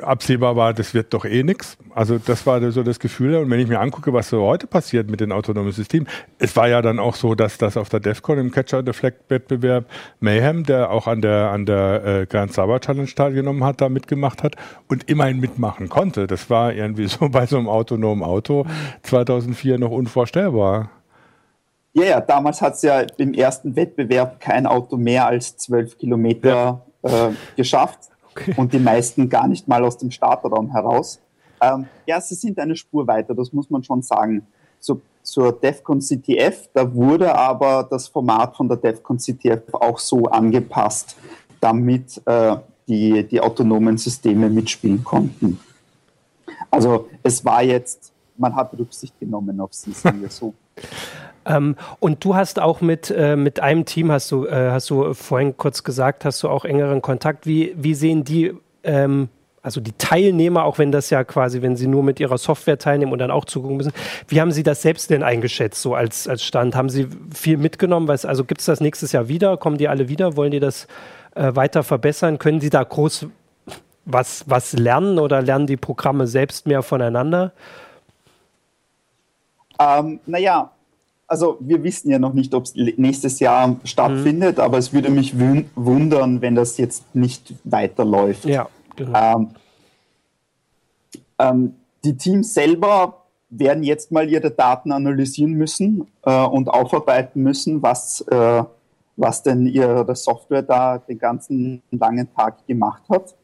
absehbar 0.02 0.56
war, 0.56 0.74
das 0.74 0.92
wird 0.92 1.14
doch 1.14 1.24
eh 1.24 1.42
nix. 1.42 1.78
Also 1.94 2.18
das 2.18 2.46
war 2.46 2.60
so 2.70 2.82
das 2.82 2.98
Gefühl. 2.98 3.36
Und 3.36 3.50
wenn 3.50 3.60
ich 3.60 3.66
mir 3.66 3.80
angucke, 3.80 4.12
was 4.12 4.28
so 4.28 4.42
heute 4.42 4.66
passiert 4.66 5.08
mit 5.08 5.20
den 5.20 5.32
autonomen 5.32 5.72
Systemen, 5.72 6.06
es 6.38 6.54
war 6.54 6.68
ja 6.68 6.82
dann 6.82 6.98
auch 6.98 7.14
so, 7.14 7.34
dass 7.34 7.56
das 7.56 7.78
auf 7.78 7.88
der 7.88 8.00
DEFCON 8.00 8.38
im 8.38 8.50
Catcher 8.50 8.82
the 8.84 8.92
Flag 8.92 9.14
Wettbewerb 9.28 9.86
Mayhem, 10.20 10.64
der 10.64 10.90
auch 10.90 11.06
an 11.06 11.22
der 11.22 11.50
an 11.50 11.64
der 11.64 12.04
äh, 12.04 12.26
Grand 12.26 12.52
Saba 12.52 12.78
Challenge 12.78 13.08
teilgenommen 13.08 13.64
hat, 13.64 13.80
da 13.80 13.88
mitgemacht 13.88 14.42
hat 14.42 14.56
und 14.86 15.08
immerhin 15.08 15.40
mitmachen 15.40 15.88
konnte. 15.88 16.26
Das 16.26 16.50
war 16.50 16.74
irgendwie 16.74 17.06
so 17.08 17.30
bei 17.30 17.46
so 17.46 17.56
einem 17.56 17.68
autonomen 17.68 18.22
Auto 18.22 18.66
2004 19.02 19.78
noch 19.78 19.90
unvorstellbar. 19.90 20.90
Ja, 21.94 22.04
ja, 22.04 22.20
damals 22.20 22.60
hat 22.60 22.74
es 22.74 22.82
ja 22.82 23.02
im 23.16 23.32
ersten 23.32 23.76
Wettbewerb 23.76 24.40
kein 24.40 24.66
Auto 24.66 24.96
mehr 24.96 25.26
als 25.26 25.56
zwölf 25.56 25.96
Kilometer 25.96 26.48
ja 26.48 26.82
äh, 27.04 27.30
geschafft 27.56 28.10
okay. 28.30 28.54
und 28.56 28.72
die 28.72 28.78
meisten 28.78 29.28
gar 29.28 29.46
nicht 29.46 29.68
mal 29.68 29.84
aus 29.84 29.96
dem 29.98 30.10
Starterraum 30.10 30.70
heraus. 30.72 31.20
Ähm, 31.60 31.86
ja, 32.06 32.20
sie 32.20 32.34
sind 32.34 32.58
eine 32.58 32.76
Spur 32.76 33.06
weiter, 33.06 33.34
das 33.34 33.52
muss 33.52 33.70
man 33.70 33.82
schon 33.82 34.02
sagen. 34.02 34.46
So, 34.80 35.00
zur 35.22 35.52
DEFCON 35.52 36.00
CTF, 36.00 36.68
da 36.74 36.92
wurde 36.94 37.34
aber 37.34 37.86
das 37.88 38.08
Format 38.08 38.56
von 38.56 38.68
der 38.68 38.76
DEFCON 38.76 39.18
CTF 39.18 39.72
auch 39.72 39.98
so 39.98 40.24
angepasst, 40.26 41.16
damit 41.60 42.20
äh, 42.26 42.56
die, 42.86 43.26
die 43.26 43.40
autonomen 43.40 43.96
Systeme 43.96 44.50
mitspielen 44.50 45.02
konnten. 45.02 45.58
Also 46.70 47.08
es 47.22 47.44
war 47.44 47.62
jetzt, 47.62 48.12
man 48.36 48.54
hat 48.54 48.76
Rücksicht 48.78 49.18
genommen 49.18 49.60
auf 49.60 49.72
sie, 49.72 49.92
sagen 49.92 50.20
wir 50.20 50.30
so. 50.30 50.52
Ähm, 51.46 51.76
und 52.00 52.24
du 52.24 52.34
hast 52.34 52.60
auch 52.60 52.80
mit, 52.80 53.10
äh, 53.10 53.36
mit 53.36 53.60
einem 53.60 53.84
Team, 53.84 54.10
hast 54.10 54.30
du, 54.30 54.46
äh, 54.46 54.70
hast 54.70 54.90
du 54.90 55.14
vorhin 55.14 55.56
kurz 55.56 55.84
gesagt, 55.84 56.24
hast 56.24 56.42
du 56.42 56.48
auch 56.48 56.64
engeren 56.64 57.02
Kontakt. 57.02 57.46
Wie, 57.46 57.74
wie 57.76 57.94
sehen 57.94 58.24
die, 58.24 58.54
ähm, 58.82 59.28
also 59.62 59.80
die 59.80 59.92
Teilnehmer, 59.96 60.64
auch 60.64 60.78
wenn 60.78 60.92
das 60.92 61.10
ja 61.10 61.24
quasi, 61.24 61.62
wenn 61.62 61.76
sie 61.76 61.86
nur 61.86 62.02
mit 62.02 62.20
ihrer 62.20 62.38
Software 62.38 62.78
teilnehmen 62.78 63.12
und 63.12 63.18
dann 63.18 63.30
auch 63.30 63.44
zugucken 63.44 63.76
müssen, 63.76 63.92
wie 64.28 64.40
haben 64.40 64.52
sie 64.52 64.62
das 64.62 64.82
selbst 64.82 65.10
denn 65.10 65.22
eingeschätzt, 65.22 65.80
so 65.80 65.94
als, 65.94 66.28
als 66.28 66.44
Stand? 66.44 66.76
Haben 66.76 66.90
sie 66.90 67.08
viel 67.34 67.56
mitgenommen? 67.56 68.08
Weiß, 68.08 68.24
also 68.26 68.44
gibt 68.44 68.60
es 68.60 68.66
das 68.66 68.80
nächstes 68.80 69.12
Jahr 69.12 69.28
wieder? 69.28 69.56
Kommen 69.56 69.78
die 69.78 69.88
alle 69.88 70.08
wieder? 70.08 70.36
Wollen 70.36 70.50
die 70.50 70.60
das 70.60 70.86
äh, 71.34 71.54
weiter 71.54 71.82
verbessern? 71.82 72.38
Können 72.38 72.60
sie 72.60 72.70
da 72.70 72.82
groß 72.82 73.26
was, 74.06 74.44
was 74.48 74.74
lernen 74.74 75.18
oder 75.18 75.40
lernen 75.42 75.66
die 75.66 75.76
Programme 75.76 76.26
selbst 76.26 76.66
mehr 76.66 76.82
voneinander? 76.82 77.52
Ähm, 79.80 80.20
naja, 80.26 80.70
also 81.26 81.56
wir 81.60 81.82
wissen 81.82 82.10
ja 82.10 82.18
noch 82.18 82.34
nicht, 82.34 82.54
ob 82.54 82.64
es 82.64 82.74
nächstes 82.74 83.40
Jahr 83.40 83.76
stattfindet, 83.84 84.58
mhm. 84.58 84.62
aber 84.62 84.78
es 84.78 84.92
würde 84.92 85.10
mich 85.10 85.34
wundern, 85.38 86.40
wenn 86.40 86.54
das 86.54 86.76
jetzt 86.78 87.14
nicht 87.14 87.54
weiterläuft. 87.64 88.44
Ja, 88.44 88.68
genau. 88.96 89.36
Ähm, 89.36 89.48
ähm, 91.38 91.74
die 92.04 92.16
Teams 92.16 92.52
selber 92.54 93.24
werden 93.48 93.82
jetzt 93.82 94.12
mal 94.12 94.28
ihre 94.28 94.50
Daten 94.50 94.92
analysieren 94.92 95.52
müssen 95.52 96.06
äh, 96.22 96.44
und 96.44 96.68
aufarbeiten 96.68 97.42
müssen, 97.42 97.82
was, 97.82 98.20
äh, 98.22 98.62
was 99.16 99.42
denn 99.42 99.66
ihre 99.66 100.14
Software 100.16 100.62
da 100.62 100.98
den 100.98 101.18
ganzen 101.18 101.82
langen 101.90 102.32
Tag 102.34 102.66
gemacht 102.66 103.02
hat. 103.08 103.34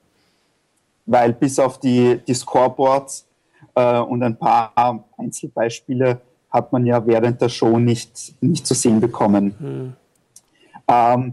Weil 1.06 1.32
bis 1.32 1.58
auf 1.58 1.78
die, 1.78 2.20
die 2.26 2.34
Scoreboards 2.34 3.26
äh, 3.75 3.99
und 3.99 4.22
ein 4.22 4.37
paar 4.37 5.04
Einzelbeispiele 5.16 6.20
hat 6.50 6.73
man 6.73 6.87
ja 6.87 7.07
während 7.07 7.40
der 7.40 7.49
Show 7.49 7.78
nicht, 7.78 8.35
nicht 8.42 8.66
zu 8.66 8.75
sehen 8.75 9.00
bekommen. 9.00 9.54
Hm. 9.59 9.92
Ähm, 10.88 11.33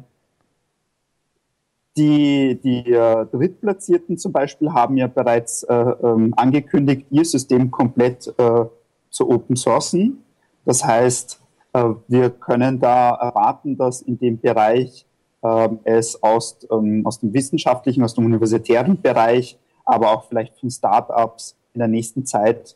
die, 1.98 2.60
die 2.64 2.92
äh, 2.92 3.26
Drittplatzierten 3.26 4.18
zum 4.18 4.32
Beispiel 4.32 4.72
haben 4.72 4.98
ja 4.98 5.08
bereits 5.08 5.64
äh, 5.64 5.74
ähm, 5.74 6.34
angekündigt, 6.38 7.08
ihr 7.10 7.26
System 7.26 7.72
komplett 7.72 8.28
äh, 8.38 8.66
zu 9.10 9.30
open 9.30 9.56
sourcen. 9.56 10.24
Das 10.64 10.86
heißt, 10.86 11.42
äh, 11.74 11.86
wir 12.08 12.30
können 12.30 12.80
da 12.80 13.16
erwarten, 13.16 13.78
dass 13.78 14.02
in 14.02 14.20
dem 14.20 14.40
Bereich 14.40 15.08
ähm, 15.44 15.80
es 15.84 16.22
aus, 16.22 16.58
ähm, 16.72 17.06
aus 17.06 17.20
dem 17.20 17.34
wissenschaftlichen, 17.34 18.04
aus 18.04 18.14
dem 18.14 18.26
universitären 18.26 19.02
Bereich, 19.02 19.58
aber 19.84 20.12
auch 20.12 20.26
vielleicht 20.26 20.60
von 20.60 20.70
Startups 20.70 21.56
in 21.74 21.80
der 21.80 21.88
nächsten 21.88 22.26
Zeit 22.26 22.76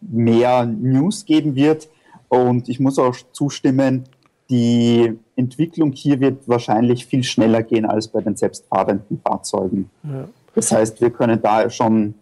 mehr 0.00 0.66
News 0.66 1.24
geben 1.24 1.54
wird. 1.56 1.88
Und 2.28 2.68
ich 2.68 2.80
muss 2.80 2.98
auch 2.98 3.16
zustimmen, 3.32 4.04
die 4.48 5.18
Entwicklung 5.36 5.92
hier 5.92 6.20
wird 6.20 6.46
wahrscheinlich 6.48 7.06
viel 7.06 7.24
schneller 7.24 7.62
gehen 7.62 7.86
als 7.86 8.08
bei 8.08 8.20
den 8.20 8.36
selbstfahrenden 8.36 9.20
Fahrzeugen. 9.20 9.90
Ja. 10.04 10.28
Das 10.54 10.70
heißt, 10.70 11.00
wir 11.00 11.10
können 11.10 11.40
da 11.40 11.70
schon 11.70 12.14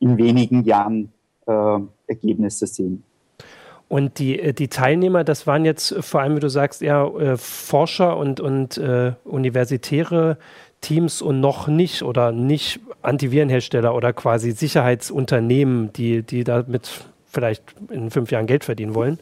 in 0.00 0.16
wenigen 0.16 0.64
Jahren 0.64 1.12
äh, 1.46 1.78
Ergebnisse 2.06 2.66
sehen. 2.66 3.04
Und 3.88 4.18
die, 4.18 4.38
äh, 4.38 4.52
die 4.52 4.68
Teilnehmer, 4.68 5.24
das 5.24 5.46
waren 5.46 5.64
jetzt 5.64 5.94
vor 6.00 6.20
allem, 6.20 6.36
wie 6.36 6.40
du 6.40 6.50
sagst, 6.50 6.82
eher 6.82 7.12
äh, 7.18 7.36
Forscher 7.36 8.16
und, 8.16 8.40
und 8.40 8.78
äh, 8.78 9.12
universitäre 9.24 10.38
Teams 10.80 11.22
und 11.22 11.40
noch 11.40 11.68
nicht 11.68 12.02
oder 12.02 12.32
nicht 12.32 12.80
Antivirenhersteller 13.02 13.94
oder 13.94 14.12
quasi 14.12 14.52
Sicherheitsunternehmen, 14.52 15.92
die, 15.92 16.22
die 16.22 16.44
damit 16.44 17.04
vielleicht 17.26 17.62
in 17.90 18.10
fünf 18.10 18.30
Jahren 18.30 18.46
Geld 18.46 18.64
verdienen 18.64 18.94
wollen. 18.94 19.18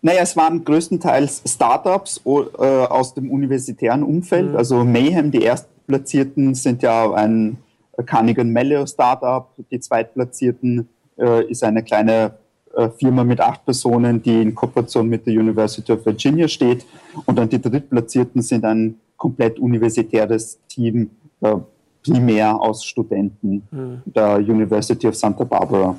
Naja, 0.00 0.20
es 0.22 0.36
waren 0.36 0.64
größtenteils 0.64 1.42
Startups 1.46 2.20
äh, 2.24 2.30
aus 2.60 3.14
dem 3.14 3.30
universitären 3.30 4.02
Umfeld. 4.02 4.50
Mhm. 4.50 4.56
Also 4.56 4.84
Mayhem, 4.84 5.30
die 5.30 5.42
Erstplatzierten, 5.42 6.54
sind 6.54 6.82
ja 6.82 7.12
ein 7.12 7.58
Carnegie 8.06 8.44
Mellon 8.44 8.86
Startup. 8.86 9.48
Die 9.70 9.80
Zweitplatzierten 9.80 10.88
äh, 11.18 11.44
ist 11.50 11.64
eine 11.64 11.82
kleine 11.82 12.34
äh, 12.76 12.90
Firma 12.90 13.24
mit 13.24 13.40
acht 13.40 13.64
Personen, 13.64 14.22
die 14.22 14.40
in 14.40 14.54
Kooperation 14.54 15.08
mit 15.08 15.26
der 15.26 15.34
University 15.34 15.92
of 15.92 16.06
Virginia 16.06 16.46
steht. 16.46 16.86
Und 17.26 17.36
dann 17.36 17.48
die 17.48 17.60
Drittplatzierten 17.60 18.40
sind 18.40 18.64
ein 18.64 19.00
komplett 19.18 19.58
universitäres 19.58 20.58
Team, 20.68 21.10
äh, 21.42 21.56
primär 22.02 22.58
aus 22.58 22.84
Studenten 22.84 23.62
mhm. 23.70 24.02
der 24.06 24.36
University 24.36 25.06
of 25.06 25.14
Santa 25.14 25.44
Barbara. 25.44 25.98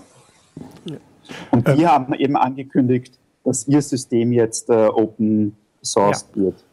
Ja. 0.85 0.97
Und 1.51 1.67
die 1.67 1.83
ähm. 1.83 1.87
haben 1.87 2.13
eben 2.15 2.35
angekündigt, 2.35 3.19
dass 3.43 3.67
ihr 3.67 3.81
System 3.81 4.31
jetzt 4.31 4.69
äh, 4.69 4.87
Open 4.87 5.55
Source 5.83 6.25
ja. 6.33 6.41
wird. 6.41 6.65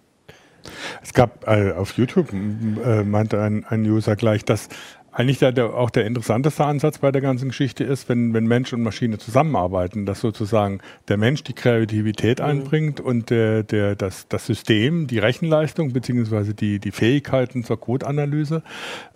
Es 1.02 1.12
gab 1.12 1.46
äh, 1.46 1.72
auf 1.72 1.92
YouTube, 1.92 2.32
äh, 2.32 3.04
meinte 3.04 3.40
ein, 3.40 3.64
ein 3.64 3.82
User 3.84 4.16
gleich, 4.16 4.44
dass 4.44 4.68
eigentlich 5.16 5.38
der, 5.38 5.50
der, 5.50 5.72
auch 5.74 5.88
der 5.88 6.04
interessanteste 6.04 6.62
Ansatz 6.62 6.98
bei 6.98 7.10
der 7.10 7.22
ganzen 7.22 7.48
Geschichte 7.48 7.84
ist, 7.84 8.06
wenn, 8.10 8.34
wenn 8.34 8.44
Mensch 8.44 8.74
und 8.74 8.82
Maschine 8.82 9.16
zusammenarbeiten, 9.16 10.04
dass 10.04 10.20
sozusagen 10.20 10.80
der 11.08 11.16
Mensch 11.16 11.42
die 11.42 11.54
Kreativität 11.54 12.40
mhm. 12.40 12.44
einbringt 12.44 13.00
und 13.00 13.30
der, 13.30 13.62
der, 13.62 13.96
das, 13.96 14.28
das 14.28 14.44
System, 14.44 15.06
die 15.06 15.18
Rechenleistung 15.18 15.94
beziehungsweise 15.94 16.52
die, 16.52 16.80
die 16.80 16.90
Fähigkeiten 16.90 17.64
zur 17.64 17.80
Codeanalyse, 17.80 18.62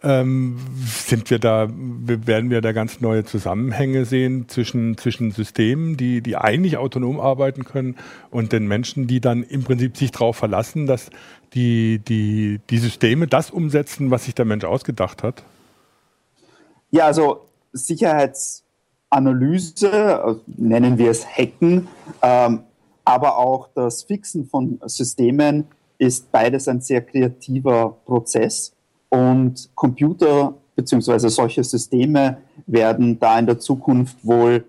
ähm, 0.03 0.57
sind 0.87 1.29
wir 1.29 1.39
da, 1.39 1.69
werden 1.69 2.49
wir 2.49 2.63
da 2.63 2.73
ganz 2.73 3.03
neue 3.03 3.25
Zusammenhänge 3.25 4.07
sehen 4.07 4.49
zwischen, 4.49 4.97
zwischen 4.97 5.33
Systemen, 5.33 5.99
die, 5.99 6.23
die 6.23 6.35
eigentlich 6.35 6.79
autonom 6.79 7.21
arbeiten 7.21 7.65
können 7.65 7.97
und 8.31 8.53
den 8.53 8.67
Menschen, 8.67 9.07
die 9.07 9.21
dann 9.21 9.43
im 9.43 9.65
Prinzip 9.65 9.99
sich 9.99 10.13
darauf 10.13 10.39
verlassen, 10.39 10.87
dass 10.87 11.11
die, 11.53 11.99
die, 11.99 12.59
die 12.71 12.79
Systeme 12.79 13.27
das 13.27 13.51
umsetzen, 13.51 14.11
was 14.11 14.25
sich 14.25 14.35
der 14.35 14.47
Mensch 14.47 14.65
ausgedacht 14.65 15.23
hat? 15.23 15.45
Ja, 16.93 17.07
also 17.07 17.43
Sicherheitsanalyse, 17.73 20.41
nennen 20.47 20.99
wir 20.99 21.11
es 21.11 21.25
Hacken, 21.25 21.87
ähm, 22.21 22.65
aber 23.05 23.39
auch 23.39 23.69
das 23.75 24.03
Fixen 24.03 24.45
von 24.47 24.81
Systemen 24.87 25.69
ist 25.99 26.33
beides 26.33 26.67
ein 26.67 26.81
sehr 26.81 27.03
kreativer 27.03 27.97
Prozess 28.05 28.75
und 29.09 29.71
Computer 29.75 30.55
bzw. 30.75 31.29
solche 31.29 31.63
Systeme 31.63 32.39
werden 32.67 33.21
da 33.21 33.39
in 33.39 33.47
der 33.47 33.61
Zukunft 33.61 34.17
wohl 34.25 34.65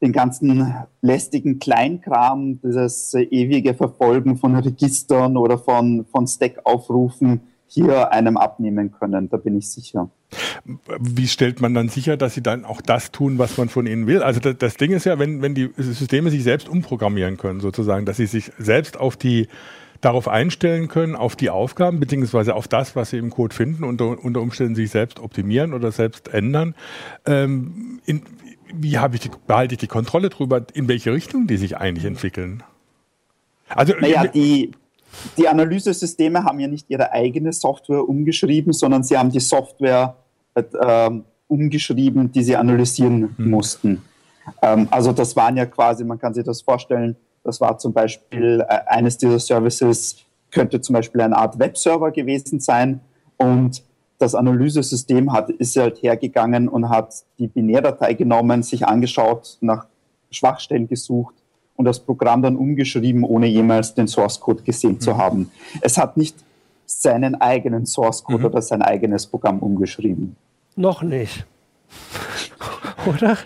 den 0.00 0.12
ganzen 0.12 0.74
lästigen 1.02 1.58
Kleinkram, 1.58 2.60
dieses 2.62 3.12
ewige 3.14 3.74
Verfolgen 3.74 4.36
von 4.36 4.54
Registern 4.56 5.36
oder 5.36 5.58
von, 5.58 6.06
von 6.06 6.26
Stack-Aufrufen 6.26 7.42
hier 7.68 8.12
einem 8.12 8.36
abnehmen 8.36 8.92
können, 8.92 9.28
da 9.28 9.36
bin 9.36 9.56
ich 9.56 9.70
sicher. 9.70 10.10
Wie 10.98 11.28
stellt 11.28 11.60
man 11.60 11.74
dann 11.74 11.88
sicher, 11.88 12.16
dass 12.16 12.34
sie 12.34 12.42
dann 12.42 12.64
auch 12.64 12.80
das 12.80 13.12
tun, 13.12 13.38
was 13.38 13.56
man 13.56 13.68
von 13.68 13.86
ihnen 13.86 14.06
will? 14.06 14.22
Also 14.22 14.40
das, 14.40 14.56
das 14.58 14.76
Ding 14.76 14.92
ist 14.92 15.04
ja, 15.04 15.18
wenn, 15.18 15.42
wenn 15.42 15.54
die 15.54 15.70
Systeme 15.76 16.30
sich 16.30 16.42
selbst 16.42 16.68
umprogrammieren 16.68 17.36
können, 17.36 17.60
sozusagen, 17.60 18.04
dass 18.04 18.16
sie 18.16 18.26
sich 18.26 18.50
selbst 18.58 18.98
auf 18.98 19.16
die 19.16 19.48
darauf 20.00 20.28
einstellen 20.28 20.88
können, 20.88 21.16
auf 21.16 21.34
die 21.34 21.50
Aufgaben, 21.50 21.98
beziehungsweise 22.00 22.54
auf 22.54 22.68
das, 22.68 22.94
was 22.94 23.10
sie 23.10 23.18
im 23.18 23.30
Code 23.30 23.54
finden, 23.54 23.84
und 23.84 24.00
unter 24.00 24.40
Umständen 24.40 24.74
sich 24.74 24.90
selbst 24.90 25.18
optimieren 25.18 25.74
oder 25.74 25.90
selbst 25.92 26.28
ändern. 26.28 26.74
Ähm, 27.26 28.00
in, 28.06 28.22
wie 28.72 28.98
habe 28.98 29.16
ich 29.16 29.22
die, 29.22 29.30
behalte 29.46 29.74
ich 29.74 29.78
die 29.78 29.88
Kontrolle 29.88 30.28
darüber, 30.28 30.64
in 30.74 30.88
welche 30.88 31.12
Richtung 31.12 31.46
die 31.46 31.56
sich 31.56 31.76
eigentlich 31.76 32.04
entwickeln? 32.04 32.62
Also, 33.68 33.94
naja, 34.00 34.26
die, 34.26 34.70
die 35.36 35.48
Analysesysteme 35.48 36.44
haben 36.44 36.60
ja 36.60 36.68
nicht 36.68 36.88
ihre 36.88 37.12
eigene 37.12 37.52
Software 37.52 38.08
umgeschrieben, 38.08 38.72
sondern 38.72 39.02
sie 39.02 39.16
haben 39.16 39.30
die 39.30 39.40
Software 39.40 40.16
äh, 40.54 41.10
umgeschrieben, 41.46 42.30
die 42.32 42.42
sie 42.42 42.56
analysieren 42.56 43.34
mhm. 43.36 43.50
mussten. 43.50 44.02
Ähm, 44.62 44.88
also 44.90 45.12
das 45.12 45.36
waren 45.36 45.56
ja 45.56 45.66
quasi, 45.66 46.04
man 46.04 46.18
kann 46.18 46.34
sich 46.34 46.44
das 46.44 46.62
vorstellen, 46.62 47.16
das 47.44 47.60
war 47.60 47.78
zum 47.78 47.92
Beispiel 47.92 48.64
äh, 48.68 48.78
eines 48.86 49.18
dieser 49.18 49.38
Services, 49.38 50.16
könnte 50.50 50.80
zum 50.80 50.94
Beispiel 50.94 51.20
eine 51.20 51.36
Art 51.36 51.58
Webserver 51.58 52.10
gewesen 52.10 52.60
sein 52.60 53.00
und 53.36 53.82
das 54.18 54.34
Analysesystem 54.34 55.32
hat, 55.32 55.48
ist 55.50 55.76
halt 55.76 56.02
hergegangen 56.02 56.68
und 56.68 56.88
hat 56.88 57.14
die 57.38 57.46
Binärdatei 57.46 58.14
genommen, 58.14 58.62
sich 58.62 58.86
angeschaut, 58.86 59.58
nach 59.60 59.86
Schwachstellen 60.30 60.88
gesucht 60.88 61.34
und 61.78 61.84
das 61.84 62.00
Programm 62.00 62.42
dann 62.42 62.56
umgeschrieben, 62.56 63.22
ohne 63.22 63.46
jemals 63.46 63.94
den 63.94 64.08
Source 64.08 64.40
Code 64.40 64.64
gesehen 64.64 64.94
mhm. 64.94 65.00
zu 65.00 65.16
haben. 65.16 65.50
Es 65.80 65.96
hat 65.96 66.16
nicht 66.16 66.36
seinen 66.86 67.36
eigenen 67.36 67.86
Source 67.86 68.24
Code 68.24 68.40
mhm. 68.40 68.44
oder 68.46 68.62
sein 68.62 68.82
eigenes 68.82 69.26
Programm 69.26 69.60
umgeschrieben. 69.60 70.34
Noch 70.74 71.02
nicht. 71.02 71.46
oder? 73.06 73.38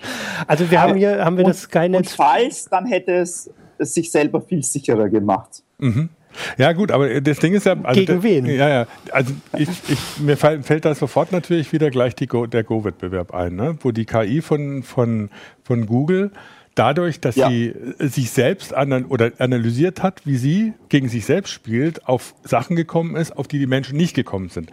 Also 0.47 0.71
wir 0.71 0.81
haben 0.81 0.95
hier 0.97 1.23
haben 1.23 1.37
wir 1.37 1.45
und, 1.45 1.51
das 1.51 1.63
Skynet. 1.63 1.99
Und 1.99 2.09
falls, 2.09 2.65
dann 2.71 2.87
hätte 2.87 3.13
es, 3.13 3.51
es 3.77 3.93
sich 3.93 4.11
selber 4.11 4.41
viel 4.41 4.63
sicherer 4.63 5.11
gemacht. 5.11 5.63
Mhm. 5.79 6.09
Ja 6.57 6.73
gut, 6.73 6.91
aber 6.91 7.21
das 7.21 7.39
Ding 7.39 7.53
ist 7.53 7.67
ja... 7.67 7.77
Also 7.83 8.01
Gegen 8.01 8.23
wen? 8.23 8.47
Ja, 8.47 8.67
ja. 8.67 8.87
Also 9.11 9.35
ich, 9.59 9.69
ich, 9.89 9.99
mir 10.19 10.39
fällt 10.39 10.87
da 10.87 10.95
sofort 10.95 11.31
natürlich 11.33 11.71
wieder 11.75 11.91
gleich 11.91 12.17
Go, 12.27 12.47
der 12.47 12.65
Go-Wettbewerb 12.65 13.35
ein, 13.35 13.57
ne? 13.57 13.77
wo 13.81 13.91
die 13.91 14.07
KI 14.07 14.41
von, 14.41 14.83
von, 14.83 15.29
von 15.63 15.85
Google 15.85 16.31
dadurch, 16.75 17.21
dass 17.21 17.37
ja. 17.37 17.49
sie 17.49 17.75
sich 17.99 18.31
selbst 18.31 18.75
anal 18.75 19.05
oder 19.05 19.33
analysiert 19.39 20.03
hat, 20.03 20.27
wie 20.27 20.37
sie 20.37 20.75
gegen 20.89 21.09
sich 21.09 21.25
selbst 21.25 21.51
spielt, 21.51 22.07
auf 22.07 22.35
Sachen 22.45 22.77
gekommen 22.77 23.17
ist, 23.17 23.37
auf 23.37 23.49
die 23.49 23.59
die 23.59 23.67
Menschen 23.67 23.97
nicht 23.97 24.15
gekommen 24.15 24.49
sind. 24.49 24.71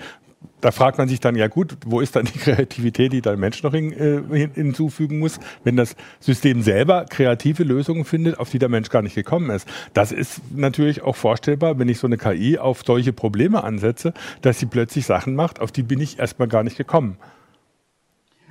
da 0.62 0.72
fragt 0.72 0.98
man 0.98 1.08
sich 1.08 1.20
dann, 1.20 1.36
ja 1.36 1.48
gut, 1.48 1.78
wo 1.86 2.00
ist 2.00 2.16
dann 2.16 2.26
die 2.26 2.38
Kreativität, 2.40 3.14
die 3.14 3.22
dann 3.22 3.40
Mensch 3.40 3.64
noch 3.64 3.74
hin, 3.74 3.92
äh, 3.94 4.50
hinzufügen 4.54 5.20
muss, 5.20 5.40
wenn 5.64 5.76
das 5.76 5.96
System 6.20 6.62
selber 6.62 7.06
kreative 7.06 7.64
Lösungen 7.64 8.06
findet, 8.06 8.40
auf 8.40 8.50
die 8.50 8.60
der 8.60 8.70
Mensch 8.70 8.90
gar 8.90 9.02
nicht 9.02 9.16
gekommen 9.16 9.50
ist. 9.50 9.68
Das 9.94 10.12
ist 10.12 10.42
natürlich 10.56 11.02
auch 11.02 11.16
vorstellbar, 11.16 11.80
wenn 11.80 11.90
ich 11.90 12.00
so 12.00 12.08
eine 12.08 12.18
KI 12.18 12.58
auf 12.58 12.84
solche 12.86 13.14
Probleme 13.14 13.64
ansetze, 13.64 14.14
dass 14.42 14.60
sie 14.60 14.66
plötzlich 14.66 15.06
Sachen 15.06 15.36
macht, 15.36 15.60
auf 15.60 15.72
die 15.72 15.84
bin 15.84 16.00
ich 16.00 16.20
erstmal 16.20 16.48
gar 16.48 16.64
nicht 16.64 16.78
gekommen. 16.78 17.18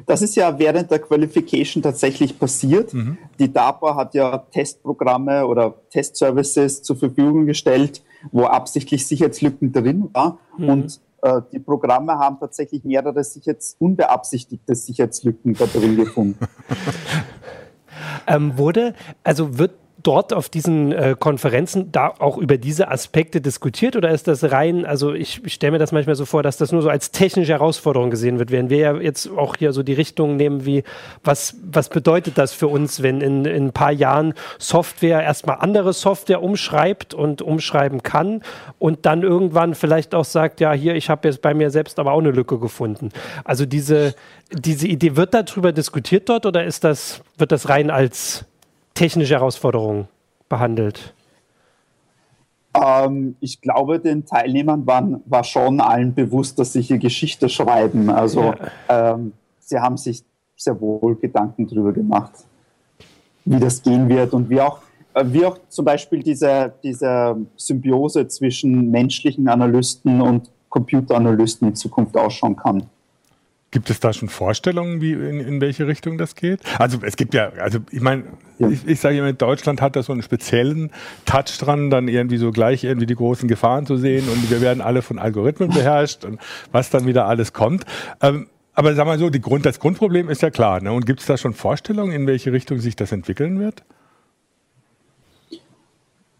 Das 0.08 0.22
ist 0.22 0.36
ja 0.36 0.58
während 0.58 0.90
der 0.90 1.00
Qualification 1.00 1.82
tatsächlich 1.82 2.38
passiert. 2.38 2.94
Mhm. 2.94 3.18
Die 3.38 3.52
DARPA 3.52 3.94
hat 3.94 4.14
ja 4.14 4.38
Testprogramme 4.38 5.46
oder 5.46 5.74
Testservices 5.90 6.82
zur 6.82 6.96
Verfügung 6.96 7.44
gestellt, 7.44 8.02
wo 8.32 8.44
absichtlich 8.44 9.06
Sicherheitslücken 9.06 9.70
drin 9.70 10.08
waren. 10.14 10.38
Mhm. 10.56 10.68
Und 10.68 11.00
äh, 11.20 11.42
die 11.52 11.58
Programme 11.58 12.18
haben 12.18 12.38
tatsächlich 12.40 12.84
mehrere 12.84 13.22
Sicherheits 13.22 13.76
unbeabsichtigte 13.78 14.74
Sicherheitslücken 14.74 15.52
da 15.52 15.66
drin 15.66 15.96
gefunden. 15.96 16.38
ähm, 18.26 18.56
wurde, 18.56 18.94
also 19.22 19.58
wird 19.58 19.72
dort 20.08 20.32
auf 20.32 20.48
diesen 20.48 20.90
äh, 20.90 21.14
Konferenzen 21.18 21.92
da 21.92 22.14
auch 22.18 22.38
über 22.38 22.56
diese 22.56 22.88
Aspekte 22.88 23.42
diskutiert 23.42 23.94
oder 23.94 24.08
ist 24.08 24.26
das 24.26 24.50
rein, 24.50 24.86
also 24.86 25.12
ich, 25.12 25.44
ich 25.44 25.52
stelle 25.52 25.72
mir 25.72 25.78
das 25.78 25.92
manchmal 25.92 26.16
so 26.16 26.24
vor, 26.24 26.42
dass 26.42 26.56
das 26.56 26.72
nur 26.72 26.80
so 26.80 26.88
als 26.88 27.10
technische 27.10 27.52
Herausforderung 27.52 28.08
gesehen 28.08 28.38
wird, 28.38 28.50
während 28.50 28.70
wir 28.70 28.78
ja 28.78 28.96
jetzt 28.96 29.28
auch 29.28 29.56
hier 29.56 29.74
so 29.74 29.82
die 29.82 29.92
Richtung 29.92 30.36
nehmen 30.36 30.64
wie, 30.64 30.82
was, 31.24 31.56
was 31.62 31.90
bedeutet 31.90 32.38
das 32.38 32.54
für 32.54 32.68
uns, 32.68 33.02
wenn 33.02 33.20
in, 33.20 33.44
in 33.44 33.66
ein 33.66 33.72
paar 33.72 33.92
Jahren 33.92 34.32
Software 34.56 35.22
erstmal 35.22 35.58
andere 35.60 35.92
Software 35.92 36.42
umschreibt 36.42 37.12
und 37.12 37.42
umschreiben 37.42 38.02
kann 38.02 38.40
und 38.78 39.04
dann 39.04 39.22
irgendwann 39.22 39.74
vielleicht 39.74 40.14
auch 40.14 40.24
sagt, 40.24 40.60
ja, 40.60 40.72
hier, 40.72 40.94
ich 40.94 41.10
habe 41.10 41.28
jetzt 41.28 41.42
bei 41.42 41.52
mir 41.52 41.68
selbst 41.70 41.98
aber 41.98 42.12
auch 42.12 42.20
eine 42.20 42.30
Lücke 42.30 42.58
gefunden. 42.58 43.10
Also 43.44 43.66
diese, 43.66 44.14
diese 44.50 44.88
Idee, 44.88 45.16
wird 45.16 45.34
darüber 45.34 45.72
diskutiert 45.72 46.30
dort 46.30 46.46
oder 46.46 46.64
ist 46.64 46.82
das, 46.82 47.20
wird 47.36 47.52
das 47.52 47.68
rein 47.68 47.90
als 47.90 48.46
technische 48.98 49.34
Herausforderungen 49.34 50.08
behandelt? 50.48 51.14
Ähm, 52.74 53.36
ich 53.40 53.60
glaube, 53.60 53.98
den 54.00 54.24
Teilnehmern 54.26 54.86
waren, 54.86 55.22
war 55.26 55.44
schon 55.44 55.80
allen 55.80 56.14
bewusst, 56.14 56.58
dass 56.58 56.72
sie 56.72 56.82
hier 56.82 56.98
Geschichte 56.98 57.48
schreiben. 57.48 58.10
Also 58.10 58.54
ja. 58.88 59.14
ähm, 59.14 59.32
sie 59.60 59.78
haben 59.78 59.96
sich 59.96 60.24
sehr 60.56 60.78
wohl 60.80 61.16
Gedanken 61.16 61.66
darüber 61.68 61.92
gemacht, 61.92 62.32
wie 63.44 63.58
das 63.58 63.82
gehen 63.82 64.08
wird 64.08 64.34
und 64.34 64.50
wie 64.50 64.60
auch, 64.60 64.80
äh, 65.14 65.24
wie 65.26 65.46
auch 65.46 65.58
zum 65.68 65.84
Beispiel 65.84 66.22
diese, 66.22 66.72
diese 66.82 67.36
Symbiose 67.56 68.26
zwischen 68.28 68.90
menschlichen 68.90 69.48
Analysten 69.48 70.20
und 70.20 70.50
Computeranalysten 70.68 71.68
in 71.68 71.74
Zukunft 71.74 72.16
ausschauen 72.16 72.56
kann. 72.56 72.82
Gibt 73.70 73.90
es 73.90 74.00
da 74.00 74.14
schon 74.14 74.30
Vorstellungen, 74.30 75.02
wie 75.02 75.12
in, 75.12 75.40
in 75.40 75.60
welche 75.60 75.86
Richtung 75.86 76.16
das 76.16 76.34
geht? 76.34 76.60
Also 76.78 76.98
es 77.02 77.16
gibt 77.16 77.34
ja, 77.34 77.50
also 77.60 77.80
ich 77.90 78.00
meine, 78.00 78.24
ja. 78.58 78.68
ich, 78.68 78.86
ich 78.86 78.98
sage 78.98 79.18
immer, 79.18 79.32
Deutschland 79.34 79.82
hat 79.82 79.94
da 79.94 80.02
so 80.02 80.12
einen 80.12 80.22
speziellen 80.22 80.90
Touch 81.26 81.58
dran, 81.58 81.90
dann 81.90 82.08
irgendwie 82.08 82.38
so 82.38 82.50
gleich 82.50 82.82
irgendwie 82.84 83.06
die 83.06 83.14
großen 83.14 83.46
Gefahren 83.46 83.84
zu 83.84 83.98
sehen 83.98 84.26
und 84.28 84.50
wir 84.50 84.62
werden 84.62 84.80
alle 84.80 85.02
von 85.02 85.18
Algorithmen 85.18 85.68
beherrscht 85.68 86.24
und 86.24 86.40
was 86.72 86.88
dann 86.88 87.04
wieder 87.04 87.26
alles 87.26 87.52
kommt. 87.52 87.84
Ähm, 88.22 88.46
aber 88.72 88.94
sag 88.94 89.06
mal 89.06 89.18
so, 89.18 89.28
Grund, 89.30 89.66
das 89.66 89.80
Grundproblem 89.80 90.30
ist 90.30 90.40
ja 90.40 90.50
klar. 90.50 90.80
Ne? 90.80 90.90
Und 90.92 91.04
gibt 91.04 91.20
es 91.20 91.26
da 91.26 91.36
schon 91.36 91.52
Vorstellungen, 91.52 92.12
in 92.12 92.26
welche 92.26 92.52
Richtung 92.52 92.78
sich 92.78 92.96
das 92.96 93.12
entwickeln 93.12 93.58
wird? 93.58 93.82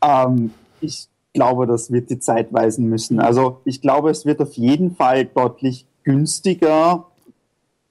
Ähm, 0.02 0.52
ich 0.80 1.08
glaube, 1.34 1.66
das 1.66 1.90
wird 1.90 2.08
die 2.08 2.20
Zeit 2.20 2.52
weisen 2.52 2.88
müssen. 2.88 3.20
Also 3.20 3.60
ich 3.64 3.82
glaube, 3.82 4.10
es 4.10 4.24
wird 4.24 4.40
auf 4.40 4.54
jeden 4.54 4.94
Fall 4.94 5.26
deutlich 5.26 5.84
günstiger 6.04 7.06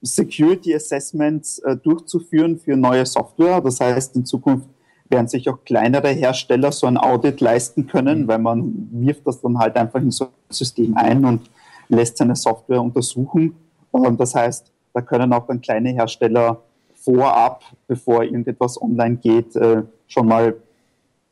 Security 0.02 0.74
Assessments 0.74 1.58
äh, 1.60 1.76
durchzuführen 1.76 2.58
für 2.58 2.76
neue 2.76 3.04
Software. 3.04 3.60
Das 3.60 3.80
heißt, 3.80 4.16
in 4.16 4.24
Zukunft 4.24 4.68
werden 5.08 5.28
sich 5.28 5.48
auch 5.48 5.64
kleinere 5.64 6.08
Hersteller 6.08 6.70
so 6.70 6.86
ein 6.86 6.96
Audit 6.96 7.40
leisten 7.40 7.86
können, 7.86 8.22
mhm. 8.22 8.28
weil 8.28 8.38
man 8.38 8.88
wirft 8.92 9.26
das 9.26 9.40
dann 9.40 9.58
halt 9.58 9.76
einfach 9.76 10.00
in 10.00 10.10
so 10.10 10.26
ein 10.26 10.30
System 10.50 10.96
ein 10.96 11.24
und 11.24 11.50
lässt 11.88 12.18
seine 12.18 12.36
Software 12.36 12.82
untersuchen. 12.82 13.56
Und 13.90 14.20
das 14.20 14.34
heißt, 14.34 14.70
da 14.92 15.00
können 15.00 15.32
auch 15.32 15.46
dann 15.46 15.60
kleine 15.60 15.90
Hersteller 15.90 16.60
vorab, 16.94 17.62
bevor 17.86 18.22
irgendetwas 18.22 18.80
online 18.80 19.16
geht, 19.16 19.56
äh, 19.56 19.82
schon 20.06 20.26
mal 20.26 20.56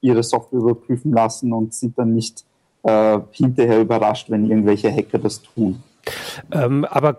ihre 0.00 0.22
Software 0.22 0.60
überprüfen 0.60 1.12
lassen 1.12 1.52
und 1.52 1.74
sind 1.74 1.98
dann 1.98 2.14
nicht 2.14 2.44
äh, 2.82 3.18
hinterher 3.32 3.80
überrascht, 3.80 4.30
wenn 4.30 4.48
irgendwelche 4.48 4.90
Hacker 4.90 5.18
das 5.18 5.42
tun. 5.42 5.82
Ähm, 6.52 6.84
aber 6.84 7.14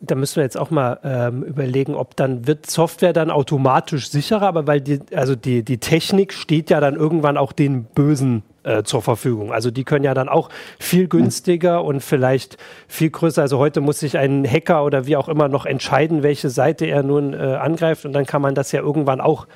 da 0.00 0.14
müssen 0.14 0.36
wir 0.36 0.42
jetzt 0.42 0.58
auch 0.58 0.70
mal 0.70 0.98
ähm, 1.04 1.42
überlegen, 1.42 1.94
ob 1.94 2.16
dann 2.16 2.46
wird 2.46 2.68
Software 2.70 3.12
dann 3.12 3.30
automatisch 3.30 4.10
sicherer, 4.10 4.46
aber 4.46 4.66
weil 4.66 4.80
die, 4.80 5.00
also 5.14 5.34
die, 5.34 5.62
die 5.62 5.78
Technik 5.78 6.32
steht 6.32 6.70
ja 6.70 6.80
dann 6.80 6.94
irgendwann 6.94 7.36
auch 7.36 7.52
den 7.52 7.84
Bösen 7.84 8.42
äh, 8.62 8.82
zur 8.82 9.00
Verfügung. 9.02 9.52
Also 9.52 9.70
die 9.70 9.84
können 9.84 10.04
ja 10.04 10.12
dann 10.12 10.28
auch 10.28 10.50
viel 10.78 11.08
günstiger 11.08 11.84
und 11.84 12.00
vielleicht 12.00 12.58
viel 12.88 13.10
größer. 13.10 13.42
Also 13.42 13.58
heute 13.58 13.80
muss 13.80 14.00
sich 14.00 14.18
ein 14.18 14.46
Hacker 14.46 14.84
oder 14.84 15.06
wie 15.06 15.16
auch 15.16 15.28
immer 15.28 15.48
noch 15.48 15.66
entscheiden, 15.66 16.22
welche 16.22 16.50
Seite 16.50 16.86
er 16.86 17.02
nun 17.02 17.32
äh, 17.32 17.36
angreift 17.36 18.04
und 18.04 18.12
dann 18.12 18.26
kann 18.26 18.42
man 18.42 18.54
das 18.54 18.72
ja 18.72 18.80
irgendwann 18.80 19.20
auch 19.20 19.46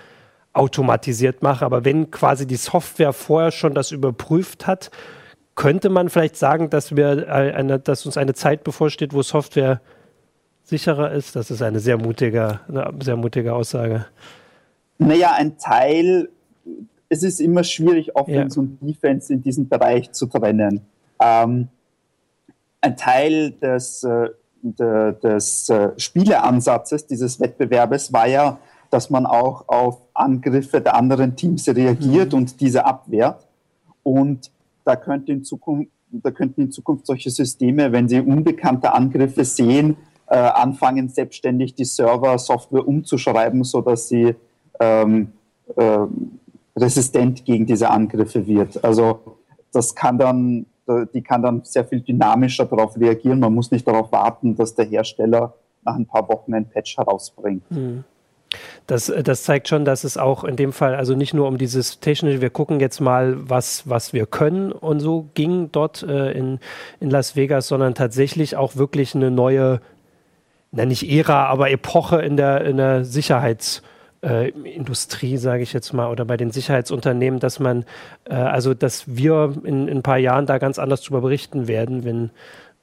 automatisiert 0.52 1.42
machen. 1.42 1.64
Aber 1.64 1.84
wenn 1.84 2.10
quasi 2.10 2.46
die 2.46 2.56
Software 2.56 3.12
vorher 3.12 3.50
schon 3.50 3.74
das 3.74 3.92
überprüft 3.92 4.66
hat, 4.66 4.90
könnte 5.54 5.90
man 5.90 6.08
vielleicht 6.08 6.36
sagen, 6.36 6.70
dass 6.70 6.96
wir 6.96 7.30
eine, 7.30 7.78
dass 7.78 8.06
uns 8.06 8.16
eine 8.16 8.34
Zeit 8.34 8.64
bevorsteht, 8.64 9.12
wo 9.12 9.22
Software 9.22 9.80
sicherer 10.70 11.12
ist? 11.12 11.36
Das 11.36 11.50
ist 11.50 11.60
eine 11.62 11.80
sehr 11.80 11.98
mutige, 11.98 12.60
eine 12.68 12.92
sehr 13.00 13.16
mutige 13.16 13.52
Aussage. 13.52 14.06
Naja, 14.98 15.32
ein 15.34 15.58
Teil, 15.58 16.30
es 17.08 17.22
ist 17.22 17.40
immer 17.40 17.64
schwierig, 17.64 18.14
Offense 18.16 18.56
ja. 18.56 18.62
und 18.62 18.78
Defense 18.80 19.32
in 19.32 19.42
diesem 19.42 19.68
Bereich 19.68 20.12
zu 20.12 20.26
trennen. 20.26 20.80
Ähm, 21.20 21.68
ein 22.80 22.96
Teil 22.96 23.50
des, 23.52 24.04
äh, 24.04 24.30
de, 24.62 25.18
des 25.20 25.68
äh, 25.68 25.90
Spieleansatzes 25.96 27.06
dieses 27.06 27.40
Wettbewerbes 27.40 28.12
war 28.12 28.28
ja, 28.28 28.58
dass 28.90 29.10
man 29.10 29.26
auch 29.26 29.68
auf 29.68 30.02
Angriffe 30.14 30.80
der 30.80 30.94
anderen 30.94 31.36
Teams 31.36 31.68
reagiert 31.68 32.32
mhm. 32.32 32.38
und 32.38 32.60
diese 32.60 32.84
abwehrt. 32.84 33.46
Und 34.02 34.50
da, 34.84 34.96
könnte 34.96 35.32
in 35.32 35.44
Zukunft, 35.44 35.90
da 36.10 36.30
könnten 36.30 36.62
in 36.62 36.70
Zukunft 36.72 37.06
solche 37.06 37.30
Systeme, 37.30 37.92
wenn 37.92 38.08
sie 38.08 38.20
unbekannte 38.20 38.92
Angriffe 38.92 39.44
sehen, 39.44 39.96
äh, 40.30 40.36
anfangen, 40.36 41.08
selbstständig 41.08 41.74
die 41.74 41.84
Server-Software 41.84 42.86
umzuschreiben, 42.86 43.64
sodass 43.64 44.08
sie 44.08 44.34
ähm, 44.80 45.32
äh, 45.76 45.98
resistent 46.76 47.44
gegen 47.44 47.66
diese 47.66 47.90
Angriffe 47.90 48.46
wird. 48.46 48.82
Also 48.82 49.36
das 49.72 49.94
kann 49.94 50.18
dann, 50.18 50.66
die 51.14 51.22
kann 51.22 51.42
dann 51.42 51.62
sehr 51.62 51.84
viel 51.84 52.00
dynamischer 52.00 52.64
darauf 52.64 52.98
reagieren. 52.98 53.38
Man 53.38 53.54
muss 53.54 53.70
nicht 53.70 53.86
darauf 53.86 54.10
warten, 54.10 54.56
dass 54.56 54.74
der 54.74 54.86
Hersteller 54.86 55.54
nach 55.84 55.94
ein 55.94 56.06
paar 56.06 56.28
Wochen 56.28 56.54
ein 56.54 56.68
Patch 56.68 56.96
herausbringt. 56.96 57.70
Mhm. 57.70 58.04
Das, 58.86 59.08
äh, 59.08 59.22
das 59.22 59.44
zeigt 59.44 59.68
schon, 59.68 59.84
dass 59.84 60.04
es 60.04 60.16
auch 60.16 60.44
in 60.44 60.56
dem 60.56 60.72
Fall, 60.72 60.94
also 60.94 61.14
nicht 61.14 61.34
nur 61.34 61.46
um 61.46 61.58
dieses 61.58 62.00
technische, 62.00 62.40
wir 62.40 62.50
gucken 62.50 62.80
jetzt 62.80 63.00
mal, 63.00 63.36
was, 63.48 63.88
was 63.88 64.12
wir 64.12 64.26
können 64.26 64.72
und 64.72 65.00
so 65.00 65.28
ging 65.34 65.70
dort 65.72 66.02
äh, 66.02 66.32
in, 66.32 66.58
in 66.98 67.10
Las 67.10 67.36
Vegas, 67.36 67.68
sondern 67.68 67.94
tatsächlich 67.94 68.56
auch 68.56 68.76
wirklich 68.76 69.14
eine 69.14 69.30
neue, 69.30 69.80
na 70.72 70.84
nicht 70.84 71.08
Ära, 71.10 71.46
aber 71.46 71.70
Epoche 71.70 72.20
in 72.22 72.36
der, 72.36 72.64
in 72.64 72.76
der 72.76 73.04
Sicherheitsindustrie, 73.04 75.34
äh, 75.34 75.38
sage 75.38 75.62
ich 75.62 75.72
jetzt 75.72 75.92
mal, 75.92 76.10
oder 76.10 76.24
bei 76.24 76.36
den 76.36 76.52
Sicherheitsunternehmen, 76.52 77.40
dass 77.40 77.58
man, 77.58 77.84
äh, 78.24 78.34
also 78.34 78.74
dass 78.74 79.16
wir 79.16 79.54
in, 79.64 79.88
in, 79.88 79.98
ein 79.98 80.02
paar 80.02 80.18
Jahren 80.18 80.46
da 80.46 80.58
ganz 80.58 80.78
anders 80.78 81.02
darüber 81.02 81.22
berichten 81.22 81.66
werden, 81.66 82.04
wenn 82.04 82.30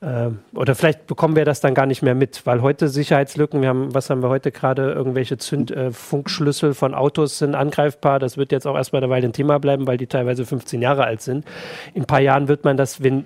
äh, 0.02 0.30
oder 0.54 0.76
vielleicht 0.76 1.08
bekommen 1.08 1.36
wir 1.36 1.46
das 1.46 1.60
dann 1.60 1.74
gar 1.74 1.86
nicht 1.86 2.04
mehr 2.04 2.14
mit, 2.14 2.46
weil 2.46 2.62
heute 2.62 2.88
Sicherheitslücken, 2.88 3.62
wir 3.62 3.70
haben, 3.70 3.94
was 3.94 4.10
haben 4.10 4.22
wir 4.22 4.30
heute 4.30 4.52
gerade, 4.52 4.92
irgendwelche 4.92 5.38
Zünd, 5.38 5.72
äh, 5.72 5.92
Funkschlüssel 5.92 6.74
von 6.74 6.94
Autos 6.94 7.40
sind 7.40 7.56
angreifbar. 7.56 8.20
Das 8.20 8.38
wird 8.38 8.52
jetzt 8.52 8.68
auch 8.68 8.76
erstmal 8.76 9.02
eine 9.02 9.10
Weile 9.10 9.28
ein 9.28 9.34
Thema 9.34 9.60
bleiben, 9.60 9.88
weil 9.88 9.98
die 9.98 10.08
teilweise 10.08 10.46
15 10.46 10.82
Jahre 10.82 11.06
alt 11.06 11.22
sind. 11.22 11.46
In 11.94 12.04
ein 12.04 12.06
paar 12.06 12.22
Jahren 12.22 12.48
wird 12.48 12.64
man 12.64 12.78
das, 12.78 13.02
wenn 13.02 13.26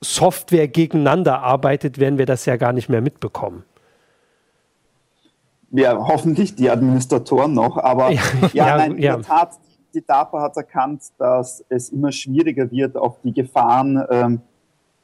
Software 0.00 0.68
gegeneinander 0.68 1.42
arbeitet, 1.42 1.98
werden 1.98 2.18
wir 2.18 2.26
das 2.26 2.46
ja 2.46 2.56
gar 2.56 2.72
nicht 2.72 2.88
mehr 2.88 3.00
mitbekommen. 3.00 3.64
Ja, 5.70 5.96
hoffentlich 5.96 6.54
die 6.54 6.70
Administratoren 6.70 7.52
noch, 7.52 7.76
aber 7.76 8.10
ja, 8.10 8.22
ja, 8.52 8.76
nein, 8.76 8.98
ja. 8.98 9.14
in 9.14 9.22
der 9.22 9.22
Tat, 9.22 9.50
die 9.94 10.04
DARPA 10.04 10.42
hat 10.42 10.56
erkannt, 10.56 11.02
dass 11.18 11.64
es 11.68 11.88
immer 11.88 12.12
schwieriger 12.12 12.70
wird, 12.70 12.96
auf 12.96 13.16
die 13.24 13.32
Gefahren 13.32 14.02
ähm, 14.10 14.40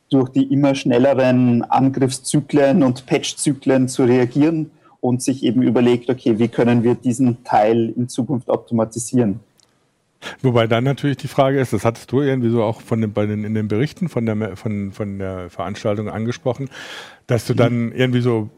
durch 0.09 0.29
die 0.29 0.53
immer 0.53 0.75
schnelleren 0.75 1.63
Angriffszyklen 1.65 2.83
und 2.83 3.07
Patchzyklen 3.07 3.89
zu 3.89 4.05
reagieren 4.05 4.71
und 5.01 5.23
sich 5.23 5.43
eben 5.43 5.63
überlegt, 5.63 6.11
okay, 6.11 6.39
wie 6.39 6.49
können 6.49 6.85
wir 6.85 6.95
diesen 6.95 7.43
Teil 7.45 7.93
in 7.97 8.09
Zukunft 8.09 8.49
automatisieren? 8.49 9.41
Wobei 10.43 10.69
dann 10.69 10.85
natürlich 10.85 11.17
die 11.17 11.29
Frage 11.29 11.61
ist, 11.61 11.73
das 11.73 11.85
hattest 11.85 12.13
du 12.13 12.21
irgendwie 12.21 12.51
so 12.51 12.63
auch 12.63 12.81
von 12.81 13.01
den, 13.01 13.13
bei 13.13 13.27
den, 13.27 13.43
in 13.43 13.55
den 13.55 13.67
Berichten 13.67 14.09
von 14.09 14.27
der, 14.27 14.57
von, 14.57 14.93
von 14.93 15.19
der 15.19 15.51
Veranstaltung 15.51 16.09
angesprochen, 16.09 16.71
dass 17.27 17.47
du 17.47 17.55
dann 17.55 17.91
irgendwie 17.91 18.21
so 18.21 18.49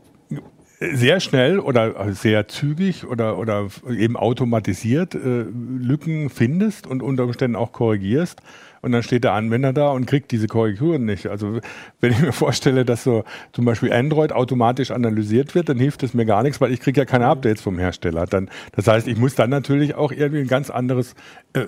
sehr 0.92 1.20
schnell 1.20 1.58
oder 1.58 2.12
sehr 2.12 2.48
zügig 2.48 3.06
oder, 3.06 3.38
oder 3.38 3.68
eben 3.88 4.16
automatisiert 4.16 5.14
äh, 5.14 5.44
Lücken 5.78 6.30
findest 6.30 6.86
und 6.86 7.02
unter 7.02 7.24
Umständen 7.24 7.56
auch 7.56 7.72
korrigierst. 7.72 8.40
Und 8.84 8.92
dann 8.92 9.02
steht 9.02 9.24
der 9.24 9.32
Anwender 9.32 9.72
da 9.72 9.92
und 9.92 10.04
kriegt 10.04 10.30
diese 10.30 10.46
Korrekturen 10.46 11.06
nicht. 11.06 11.26
Also 11.26 11.60
wenn 12.00 12.12
ich 12.12 12.20
mir 12.20 12.32
vorstelle, 12.32 12.84
dass 12.84 13.02
so 13.02 13.24
zum 13.52 13.64
Beispiel 13.64 13.90
Android 13.90 14.32
automatisch 14.32 14.90
analysiert 14.90 15.54
wird, 15.54 15.70
dann 15.70 15.78
hilft 15.78 16.02
es 16.02 16.12
mir 16.12 16.26
gar 16.26 16.42
nichts, 16.42 16.60
weil 16.60 16.70
ich 16.70 16.80
kriege 16.80 17.00
ja 17.00 17.06
keine 17.06 17.26
Updates 17.26 17.62
vom 17.62 17.78
Hersteller. 17.78 18.26
Dann, 18.26 18.50
das 18.72 18.86
heißt, 18.86 19.08
ich 19.08 19.16
muss 19.16 19.34
dann 19.34 19.48
natürlich 19.48 19.94
auch 19.94 20.12
irgendwie 20.12 20.40
ein 20.40 20.48
ganz 20.48 20.68
anderes 20.68 21.14
äh, 21.54 21.64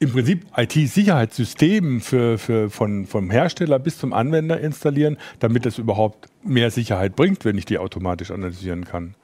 im 0.00 0.12
Prinzip 0.12 0.46
IT-Sicherheitssystem 0.56 2.00
für, 2.00 2.38
für, 2.38 2.70
von, 2.70 3.04
vom 3.04 3.30
Hersteller 3.30 3.78
bis 3.78 3.98
zum 3.98 4.14
Anwender 4.14 4.58
installieren, 4.58 5.18
damit 5.40 5.66
es 5.66 5.76
überhaupt 5.76 6.28
mehr 6.42 6.70
Sicherheit 6.70 7.14
bringt, 7.14 7.44
wenn 7.44 7.58
ich 7.58 7.66
die 7.66 7.78
automatisch 7.78 8.30
analysieren 8.30 8.86
kann. 8.86 9.14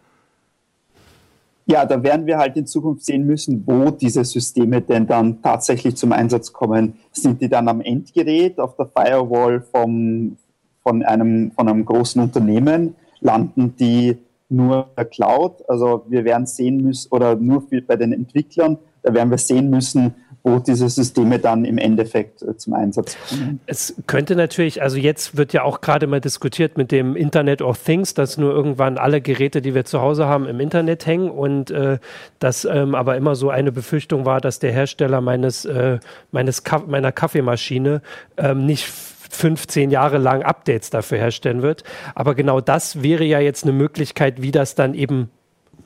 Ja, 1.65 1.87
da 1.87 2.01
werden 2.03 2.27
wir 2.27 2.37
halt 2.37 2.57
in 2.59 2.67
Zukunft 2.67 3.07
sehen 3.07 3.27
müssen, 3.27 3.65
wo 3.67 3.91
diese 3.91 4.23
Systeme 4.25 4.83
denn 4.83 5.07
dann 5.07 5.43
tatsächlich 5.43 5.97
zum 5.97 6.13
Einsatz 6.13 6.53
kommen. 6.53 6.99
Sind 7.11 7.41
die 7.41 7.49
dann 7.49 7.69
am 7.69 7.81
Endgerät, 7.81 8.61
auf 8.61 8.77
der 8.77 8.87
Firewall 8.87 9.63
vom, 9.63 10.37
von, 10.83 11.03
einem, 11.03 11.53
von 11.53 11.69
einem 11.69 11.87
großen 11.87 12.21
Unternehmen? 12.23 12.95
Landen 13.21 13.75
die 13.81 14.19
nur 14.51 14.91
der 14.97 15.07
Cloud? 15.07 15.69
Also 15.69 16.05
wir 16.09 16.25
werden 16.25 16.47
sehen 16.47 16.83
müssen, 16.83 17.09
oder 17.11 17.35
nur 17.35 17.63
für, 17.63 17.81
bei 17.81 17.97
den 17.97 18.13
Entwicklern, 18.13 18.79
da 19.07 19.15
werden 19.15 19.31
wir 19.31 19.39
sehen 19.39 19.71
müssen, 19.71 20.17
wo 20.43 20.59
diese 20.59 20.89
Systeme 20.89 21.39
dann 21.39 21.65
im 21.65 21.79
Endeffekt 21.79 22.43
äh, 22.43 22.57
zum 22.57 22.75
Einsatz 22.75 23.17
kommen. 23.29 23.61
Es 23.67 23.95
könnte 24.09 24.35
natürlich, 24.35 24.83
also 24.83 24.97
jetzt 24.97 25.37
wird 25.37 25.53
ja 25.53 25.63
auch 25.63 25.81
gerade 25.81 26.09
mal 26.09 26.21
diskutiert 26.21 26.77
mit 26.77 26.91
dem 26.91 27.15
Internet 27.15 27.63
of 27.63 27.79
Things, 27.83 28.15
dass 28.15 28.37
nur 28.37 28.53
irgendwann 28.53 28.99
alle 28.99 29.21
Geräte, 29.21 29.63
die 29.63 29.75
wir 29.75 29.85
zu 29.85 30.01
Hause 30.01 30.27
haben, 30.27 30.47
im 30.47 30.59
Internet 30.59 31.07
hängen 31.07 31.31
und 31.31 31.71
äh, 31.71 31.99
dass 32.41 32.65
ähm, 32.65 32.97
aber 32.97 33.17
immer 33.17 33.37
so 33.37 33.49
eine 33.51 33.71
Befürchtung 33.71 34.25
war, 34.25 34.41
dass 34.41 34.59
der 34.59 34.73
Hersteller 34.73 35.21
meines, 35.21 35.65
äh, 35.65 35.99
meines 36.33 36.65
Ka 36.65 36.83
meiner 36.87 37.13
Kaffeemaschine 37.13 38.03
ähm, 38.37 38.67
nicht 38.67 38.87
15 39.31 39.91
Jahre 39.91 40.19
lang 40.19 40.43
Updates 40.43 40.91
dafür 40.91 41.19
herstellen 41.19 41.63
wird. 41.63 41.85
Aber 42.15 42.35
genau 42.35 42.61
das 42.61 43.03
wäre 43.03 43.25
ja 43.25 43.39
jetzt 43.39 43.63
eine 43.63 43.73
Möglichkeit, 43.73 44.43
wie 44.43 44.51
das 44.51 44.75
dann 44.75 44.95
eben 44.95 45.31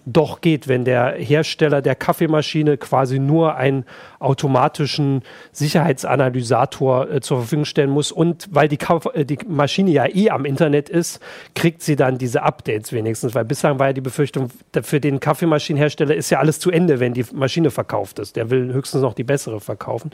doch 0.07 0.41
geht, 0.41 0.69
wenn 0.69 0.85
der 0.85 1.13
Hersteller 1.13 1.83
der 1.83 1.95
Kaffeemaschine 1.95 2.77
quasi 2.77 3.19
nur 3.19 3.57
einen 3.57 3.85
automatischen 4.19 5.23
Sicherheitsanalysator 5.53 7.11
äh, 7.11 7.21
zur 7.21 7.39
Verfügung 7.39 7.65
stellen 7.65 7.91
muss 7.91 8.13
und 8.13 8.49
weil 8.51 8.69
die, 8.69 8.77
Kaff 8.77 9.07
äh, 9.15 9.25
die 9.25 9.39
Maschine 9.47 9.91
ja 9.91 10.07
eh 10.07 10.31
am 10.31 10.45
Internet 10.45 10.89
ist, 10.89 11.21
kriegt 11.55 11.83
sie 11.83 11.97
dann 11.97 12.19
diese 12.19 12.43
Updates 12.43 12.93
wenigstens, 12.93 13.35
weil 13.35 13.45
bislang 13.45 13.79
war 13.79 13.89
ja 13.89 13.93
die 13.93 14.01
Befürchtung, 14.01 14.49
für 14.83 15.01
den 15.01 15.21
Kaffeemaschinenhersteller 15.21 16.15
ist 16.15 16.31
ja 16.31 16.39
alles 16.39 16.59
zu 16.61 16.71
Ende, 16.71 17.01
wenn 17.01 17.15
die 17.15 17.25
Maschine 17.33 17.71
verkauft 17.71 18.19
ist. 18.19 18.37
Der 18.37 18.51
will 18.51 18.73
höchstens 18.73 19.03
noch 19.03 19.15
die 19.15 19.25
bessere 19.25 19.61
verkaufen. 19.61 20.11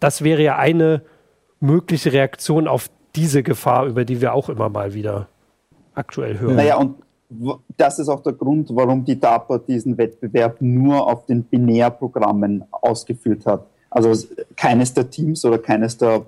Das 0.00 0.22
wäre 0.22 0.42
ja 0.42 0.56
eine 0.56 1.02
mögliche 1.60 2.12
Reaktion 2.12 2.68
auf 2.68 2.88
diese 3.16 3.42
Gefahr, 3.42 3.86
über 3.86 4.04
die 4.04 4.20
wir 4.20 4.32
auch 4.34 4.48
immer 4.48 4.68
mal 4.68 4.94
wieder 4.94 5.28
aktuell 5.94 6.38
hören. 6.38 6.56
Naja, 6.56 6.76
und 6.76 6.96
das 7.76 7.98
ist 7.98 8.08
auch 8.08 8.22
der 8.22 8.32
Grund, 8.32 8.70
warum 8.72 9.04
die 9.04 9.18
DARPA 9.18 9.58
diesen 9.58 9.98
Wettbewerb 9.98 10.60
nur 10.60 11.06
auf 11.06 11.26
den 11.26 11.44
Binärprogrammen 11.44 12.64
ausgeführt 12.70 13.44
hat. 13.44 13.66
Also 13.90 14.26
keines 14.56 14.94
der 14.94 15.08
Teams 15.10 15.44
oder 15.44 15.58
keines 15.58 15.96
der 15.96 16.24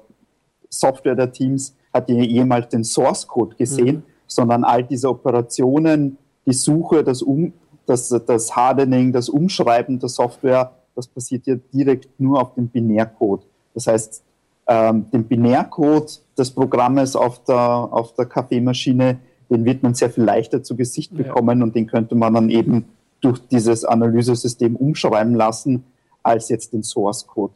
Software 0.68 1.14
der 1.14 1.32
Teams 1.32 1.74
hat 1.92 2.08
jemals 2.08 2.68
den 2.68 2.84
Source 2.84 3.26
Code 3.26 3.56
gesehen, 3.56 3.96
mhm. 3.96 4.02
sondern 4.26 4.64
all 4.64 4.84
diese 4.84 5.08
Operationen, 5.08 6.18
die 6.46 6.52
Suche, 6.52 7.02
das, 7.02 7.22
um, 7.22 7.52
das, 7.86 8.08
das 8.26 8.54
Hardening, 8.54 9.12
das 9.12 9.28
Umschreiben 9.28 9.98
der 9.98 10.08
Software, 10.08 10.72
das 10.94 11.06
passiert 11.06 11.46
ja 11.46 11.56
direkt 11.72 12.08
nur 12.20 12.40
auf 12.40 12.54
dem 12.54 12.68
Binärcode. 12.68 13.42
Das 13.74 13.86
heißt, 13.86 14.22
ähm, 14.66 15.10
den 15.10 15.24
Binärcode 15.24 16.20
des 16.38 16.50
Programmes 16.50 17.16
auf 17.16 17.42
der, 17.44 17.58
auf 17.58 18.14
der 18.14 18.26
Kaffeemaschine 18.26 19.18
den 19.50 19.64
wird 19.64 19.82
man 19.82 19.94
sehr 19.94 20.10
viel 20.10 20.24
leichter 20.24 20.62
zu 20.62 20.76
Gesicht 20.76 21.16
bekommen 21.16 21.58
ja. 21.58 21.64
und 21.64 21.74
den 21.74 21.86
könnte 21.86 22.14
man 22.14 22.34
dann 22.34 22.50
eben 22.50 22.84
durch 23.20 23.40
dieses 23.50 23.84
Analysesystem 23.84 24.76
umschreiben 24.76 25.34
lassen, 25.34 25.84
als 26.22 26.48
jetzt 26.48 26.72
den 26.72 26.82
Source 26.82 27.26
Code. 27.26 27.54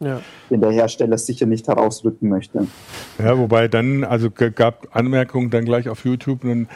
Ja. 0.00 0.20
den 0.48 0.60
der 0.60 0.70
Hersteller 0.70 1.18
sicher 1.18 1.44
nicht 1.44 1.66
herausrücken 1.66 2.28
möchte. 2.28 2.68
Ja, 3.18 3.36
wobei 3.36 3.66
dann, 3.66 4.04
also 4.04 4.30
gab 4.30 4.86
Anmerkungen 4.92 5.50
dann 5.50 5.64
gleich 5.64 5.88
auf 5.88 6.04
YouTube, 6.04 6.44
nun 6.44 6.68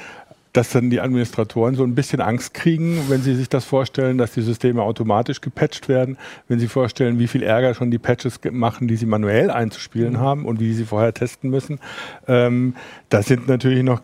dass 0.53 0.71
dann 0.71 0.91
die 0.91 1.01
Administratoren 1.01 1.75
so 1.75 1.83
ein 1.83 1.95
bisschen 1.95 2.21
Angst 2.21 2.55
kriegen, 2.55 3.05
wenn 3.09 3.23
sie 3.23 3.35
sich 3.35 3.49
das 3.49 3.65
vorstellen, 3.65 4.19
dass 4.19 4.33
die 4.33 4.43
Systeme 4.43 4.83
automatisch 4.83 5.41
gepatcht 5.41 5.89
werden, 5.89 6.19
wenn 6.49 6.59
sie 6.59 6.69
vorstellen, 6.69 7.19
wie 7.19 7.27
viel 7.27 7.43
Ärger 7.43 7.75
schon 7.75 7.91
die 7.91 7.99
Patches 7.99 8.39
machen, 8.51 8.87
die 8.87 8.97
sie 8.97 9.07
manuell 9.07 9.51
einzuspielen 9.51 10.15
mhm. 10.15 10.21
haben 10.21 10.47
und 10.47 10.61
wie 10.61 10.75
sie 10.75 10.85
vorher 10.85 11.15
testen 11.15 11.51
müssen. 11.51 11.81
Ähm, 12.29 12.75
das 13.09 13.27
sind 13.27 13.49
natürlich 13.49 13.83
noch 13.83 14.03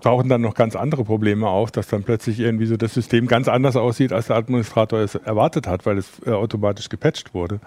tauchen 0.00 0.28
dann 0.28 0.40
noch 0.40 0.54
ganz 0.54 0.76
andere 0.76 1.04
Probleme 1.04 1.48
auf, 1.48 1.70
dass 1.70 1.88
dann 1.88 2.02
plötzlich 2.02 2.40
irgendwie 2.40 2.66
so 2.66 2.76
das 2.76 2.94
System 2.94 3.26
ganz 3.26 3.48
anders 3.48 3.76
aussieht, 3.76 4.12
als 4.12 4.28
der 4.28 4.36
Administrator 4.36 5.00
es 5.00 5.14
erwartet 5.14 5.66
hat, 5.66 5.86
weil 5.86 5.98
es 5.98 6.08
äh, 6.26 6.30
automatisch 6.30 6.88
gepatcht 6.88 7.34
wurde. 7.34 7.60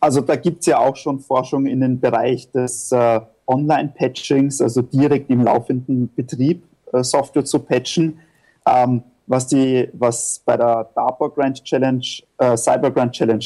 Also 0.00 0.20
da 0.20 0.36
gibt 0.36 0.60
es 0.60 0.66
ja 0.66 0.78
auch 0.78 0.96
schon 0.96 1.20
Forschung 1.20 1.66
in 1.66 1.80
den 1.80 1.98
Bereich 1.98 2.50
des 2.50 2.92
äh, 2.92 3.20
Online-Patchings, 3.46 4.60
also 4.60 4.82
direkt 4.82 5.30
im 5.30 5.42
laufenden 5.42 6.12
Betrieb 6.14 6.62
äh, 6.92 7.02
Software 7.02 7.44
zu 7.44 7.58
patchen. 7.58 8.18
Ähm, 8.66 9.02
was, 9.26 9.46
die, 9.46 9.88
was 9.94 10.42
bei 10.44 10.56
der 10.56 10.90
DARPA 10.94 11.28
Grant 11.28 11.64
Challenge, 11.64 12.04
äh, 12.38 12.56
Cyber 12.56 12.90
Grant 12.90 13.12
Challenge, 13.12 13.44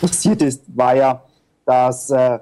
passiert 0.00 0.42
ist, 0.42 0.62
war 0.76 0.94
ja, 0.94 1.22
dass 1.64 2.10
äh, 2.10 2.38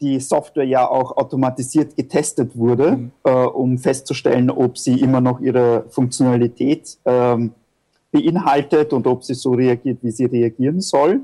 die 0.00 0.20
Software 0.20 0.64
ja 0.64 0.88
auch 0.88 1.16
automatisiert 1.16 1.96
getestet 1.96 2.56
wurde, 2.56 2.96
mhm. 2.96 3.10
äh, 3.24 3.30
um 3.30 3.78
festzustellen, 3.78 4.50
ob 4.50 4.78
sie 4.78 5.00
immer 5.00 5.20
noch 5.20 5.40
ihre 5.40 5.84
Funktionalität 5.88 6.98
ähm, 7.04 7.52
beinhaltet 8.12 8.92
und 8.92 9.06
ob 9.06 9.24
sie 9.24 9.34
so 9.34 9.52
reagiert, 9.52 9.98
wie 10.02 10.10
sie 10.10 10.26
reagieren 10.26 10.80
soll. 10.80 11.20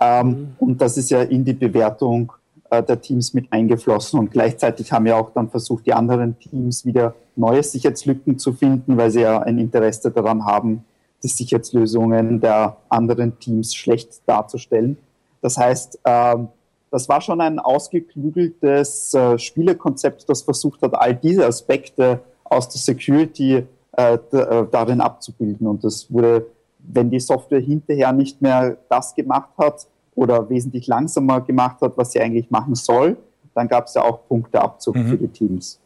Ähm, 0.00 0.26
mhm. 0.26 0.48
Und 0.58 0.80
das 0.80 0.96
ist 0.96 1.10
ja 1.10 1.22
in 1.22 1.44
die 1.44 1.52
Bewertung 1.52 2.32
äh, 2.70 2.82
der 2.82 3.00
Teams 3.00 3.34
mit 3.34 3.52
eingeflossen. 3.52 4.18
Und 4.18 4.30
gleichzeitig 4.30 4.92
haben 4.92 5.04
wir 5.04 5.16
auch 5.16 5.30
dann 5.30 5.48
versucht, 5.48 5.86
die 5.86 5.92
anderen 5.92 6.38
Teams 6.38 6.84
wieder 6.84 7.14
neue 7.36 7.62
Sicherheitslücken 7.62 8.38
zu 8.38 8.52
finden, 8.52 8.96
weil 8.96 9.10
sie 9.10 9.20
ja 9.20 9.38
ein 9.40 9.58
Interesse 9.58 10.10
daran 10.10 10.44
haben, 10.44 10.84
die 11.22 11.28
Sicherheitslösungen 11.28 12.40
der 12.40 12.76
anderen 12.88 13.38
Teams 13.38 13.74
schlecht 13.74 14.20
darzustellen. 14.26 14.98
Das 15.40 15.56
heißt, 15.56 16.00
ähm, 16.04 16.48
das 16.90 17.08
war 17.08 17.20
schon 17.20 17.40
ein 17.40 17.58
ausgeklügeltes 17.58 19.14
äh, 19.14 19.38
Spielekonzept, 19.38 20.28
das 20.28 20.42
versucht 20.42 20.82
hat, 20.82 20.94
all 20.94 21.14
diese 21.14 21.46
Aspekte 21.46 22.20
aus 22.44 22.68
der 22.68 22.80
Security 22.80 23.64
äh, 23.96 24.14
äh, 24.14 24.66
darin 24.70 25.00
abzubilden. 25.00 25.66
Und 25.66 25.84
das 25.84 26.10
wurde, 26.10 26.46
wenn 26.78 27.10
die 27.10 27.20
Software 27.20 27.60
hinterher 27.60 28.12
nicht 28.12 28.40
mehr 28.40 28.76
das 28.88 29.14
gemacht 29.14 29.50
hat 29.58 29.86
oder 30.14 30.48
wesentlich 30.48 30.86
langsamer 30.86 31.40
gemacht 31.40 31.80
hat, 31.80 31.92
was 31.96 32.12
sie 32.12 32.20
eigentlich 32.20 32.50
machen 32.50 32.74
soll, 32.74 33.16
dann 33.54 33.68
gab 33.68 33.86
es 33.86 33.94
ja 33.94 34.02
auch 34.02 34.20
Punkteabzug 34.28 34.96
mhm. 34.96 35.06
für 35.08 35.16
die 35.16 35.28
Teams. 35.28 35.80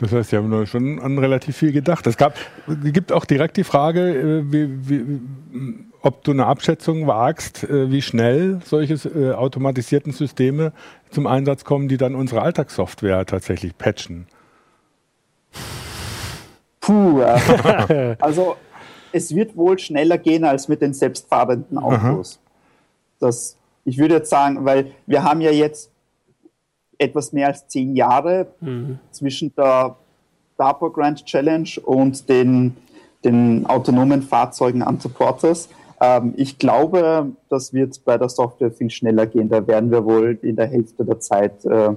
Das 0.00 0.12
heißt, 0.12 0.30
Sie 0.30 0.36
haben 0.36 0.66
schon 0.66 0.98
an 0.98 1.18
relativ 1.18 1.58
viel 1.58 1.72
gedacht. 1.72 2.06
Es 2.06 2.16
gab, 2.16 2.34
gibt 2.82 3.12
auch 3.12 3.26
direkt 3.26 3.58
die 3.58 3.64
Frage, 3.64 4.00
äh, 4.00 4.42
wie, 4.50 4.88
wie, 4.88 5.20
ob 6.00 6.24
du 6.24 6.30
eine 6.30 6.46
Abschätzung 6.46 7.06
wagst, 7.06 7.64
äh, 7.64 7.90
wie 7.90 8.00
schnell 8.00 8.60
solche 8.64 8.94
äh, 8.94 9.34
automatisierten 9.34 10.12
Systeme 10.12 10.72
zum 11.10 11.26
Einsatz 11.26 11.64
kommen, 11.64 11.88
die 11.88 11.98
dann 11.98 12.14
unsere 12.14 12.40
Alltagssoftware 12.40 13.26
tatsächlich 13.26 13.76
patchen. 13.76 14.26
Puh, 16.80 17.20
also 18.20 18.56
es 19.12 19.34
wird 19.34 19.54
wohl 19.54 19.78
schneller 19.78 20.16
gehen 20.16 20.44
als 20.44 20.66
mit 20.68 20.80
den 20.80 20.94
selbstfahrenden 20.94 21.76
Autos. 21.76 22.40
Das, 23.18 23.58
ich 23.84 23.98
würde 23.98 24.14
jetzt 24.14 24.30
sagen, 24.30 24.64
weil 24.64 24.92
wir 25.06 25.24
haben 25.24 25.42
ja 25.42 25.50
jetzt 25.50 25.90
etwas 27.00 27.32
mehr 27.32 27.48
als 27.48 27.66
zehn 27.66 27.96
Jahre 27.96 28.46
mhm. 28.60 28.98
zwischen 29.10 29.54
der 29.56 29.96
DARPA 30.58 30.88
Grand 30.88 31.24
Challenge 31.24 31.70
und 31.84 32.28
den, 32.28 32.76
den 33.24 33.66
autonomen 33.66 34.22
Fahrzeugen 34.22 34.82
an 34.82 35.00
Supporters. 35.00 35.68
Ähm, 36.00 36.34
ich 36.36 36.58
glaube, 36.58 37.32
das 37.48 37.72
wird 37.72 38.04
bei 38.04 38.18
der 38.18 38.28
Software 38.28 38.70
viel 38.70 38.90
schneller 38.90 39.26
gehen. 39.26 39.48
Da 39.48 39.66
werden 39.66 39.90
wir 39.90 40.04
wohl 40.04 40.38
in 40.42 40.56
der 40.56 40.66
Hälfte 40.66 41.04
der 41.04 41.18
Zeit 41.20 41.64
äh, 41.64 41.94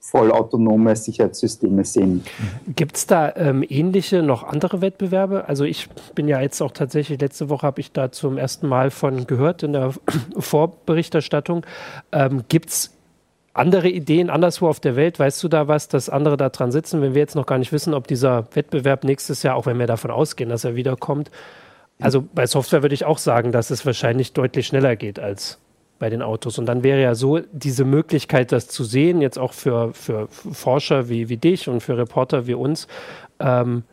vollautonome 0.00 0.94
Sicherheitssysteme 0.96 1.84
sehen. 1.84 2.24
Gibt 2.76 2.96
es 2.96 3.06
da 3.06 3.34
ähm, 3.36 3.64
ähnliche, 3.66 4.22
noch 4.22 4.44
andere 4.44 4.82
Wettbewerbe? 4.82 5.48
Also 5.48 5.64
ich 5.64 5.88
bin 6.14 6.28
ja 6.28 6.40
jetzt 6.42 6.60
auch 6.60 6.72
tatsächlich, 6.72 7.20
letzte 7.20 7.48
Woche 7.48 7.66
habe 7.66 7.80
ich 7.80 7.90
da 7.90 8.12
zum 8.12 8.36
ersten 8.36 8.68
Mal 8.68 8.90
von 8.90 9.26
gehört 9.26 9.62
in 9.62 9.72
der 9.72 9.94
Vorberichterstattung. 10.38 11.64
Ähm, 12.12 12.42
Gibt 12.48 12.68
es 12.68 12.93
andere 13.54 13.88
Ideen 13.88 14.30
anderswo 14.30 14.68
auf 14.68 14.80
der 14.80 14.96
Welt? 14.96 15.18
Weißt 15.18 15.42
du 15.42 15.48
da 15.48 15.68
was, 15.68 15.88
dass 15.88 16.08
andere 16.08 16.36
da 16.36 16.50
dran 16.50 16.72
sitzen, 16.72 17.00
wenn 17.00 17.14
wir 17.14 17.20
jetzt 17.20 17.36
noch 17.36 17.46
gar 17.46 17.58
nicht 17.58 17.72
wissen, 17.72 17.94
ob 17.94 18.06
dieser 18.06 18.46
Wettbewerb 18.54 19.04
nächstes 19.04 19.42
Jahr, 19.42 19.56
auch 19.56 19.66
wenn 19.66 19.78
wir 19.78 19.86
davon 19.86 20.10
ausgehen, 20.10 20.50
dass 20.50 20.64
er 20.64 20.74
wiederkommt, 20.76 21.30
also 22.00 22.24
bei 22.34 22.46
Software 22.46 22.82
würde 22.82 22.94
ich 22.94 23.04
auch 23.04 23.18
sagen, 23.18 23.52
dass 23.52 23.70
es 23.70 23.86
wahrscheinlich 23.86 24.32
deutlich 24.32 24.66
schneller 24.66 24.96
geht 24.96 25.20
als 25.20 25.58
bei 25.98 26.10
den 26.10 26.22
Autos. 26.22 26.58
Und 26.58 26.66
dann 26.66 26.82
wäre 26.82 27.00
ja 27.00 27.14
so 27.14 27.38
diese 27.52 27.84
Möglichkeit, 27.84 28.52
das 28.52 28.66
zu 28.66 28.82
sehen, 28.84 29.20
jetzt 29.20 29.38
auch 29.38 29.52
für, 29.52 29.92
für 29.94 30.26
Forscher 30.28 31.08
wie, 31.08 31.28
wie 31.28 31.36
dich 31.36 31.68
und 31.68 31.80
für 31.80 31.96
Reporter 31.96 32.46
wie 32.46 32.54
uns, 32.54 32.88
ähm, 33.38 33.84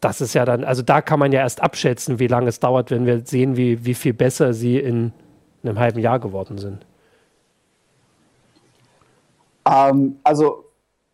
das 0.00 0.20
ist 0.20 0.34
ja 0.34 0.44
dann, 0.44 0.64
also 0.64 0.82
da 0.82 1.00
kann 1.00 1.18
man 1.18 1.32
ja 1.32 1.40
erst 1.40 1.62
abschätzen, 1.62 2.18
wie 2.18 2.26
lange 2.26 2.48
es 2.48 2.60
dauert, 2.60 2.90
wenn 2.90 3.06
wir 3.06 3.20
sehen, 3.24 3.56
wie, 3.56 3.86
wie 3.86 3.94
viel 3.94 4.12
besser 4.12 4.52
sie 4.52 4.78
in 4.78 5.12
einem 5.62 5.78
halben 5.78 5.98
Jahr 5.98 6.18
geworden 6.18 6.58
sind. 6.58 6.84
Ähm, 9.68 10.16
also 10.22 10.64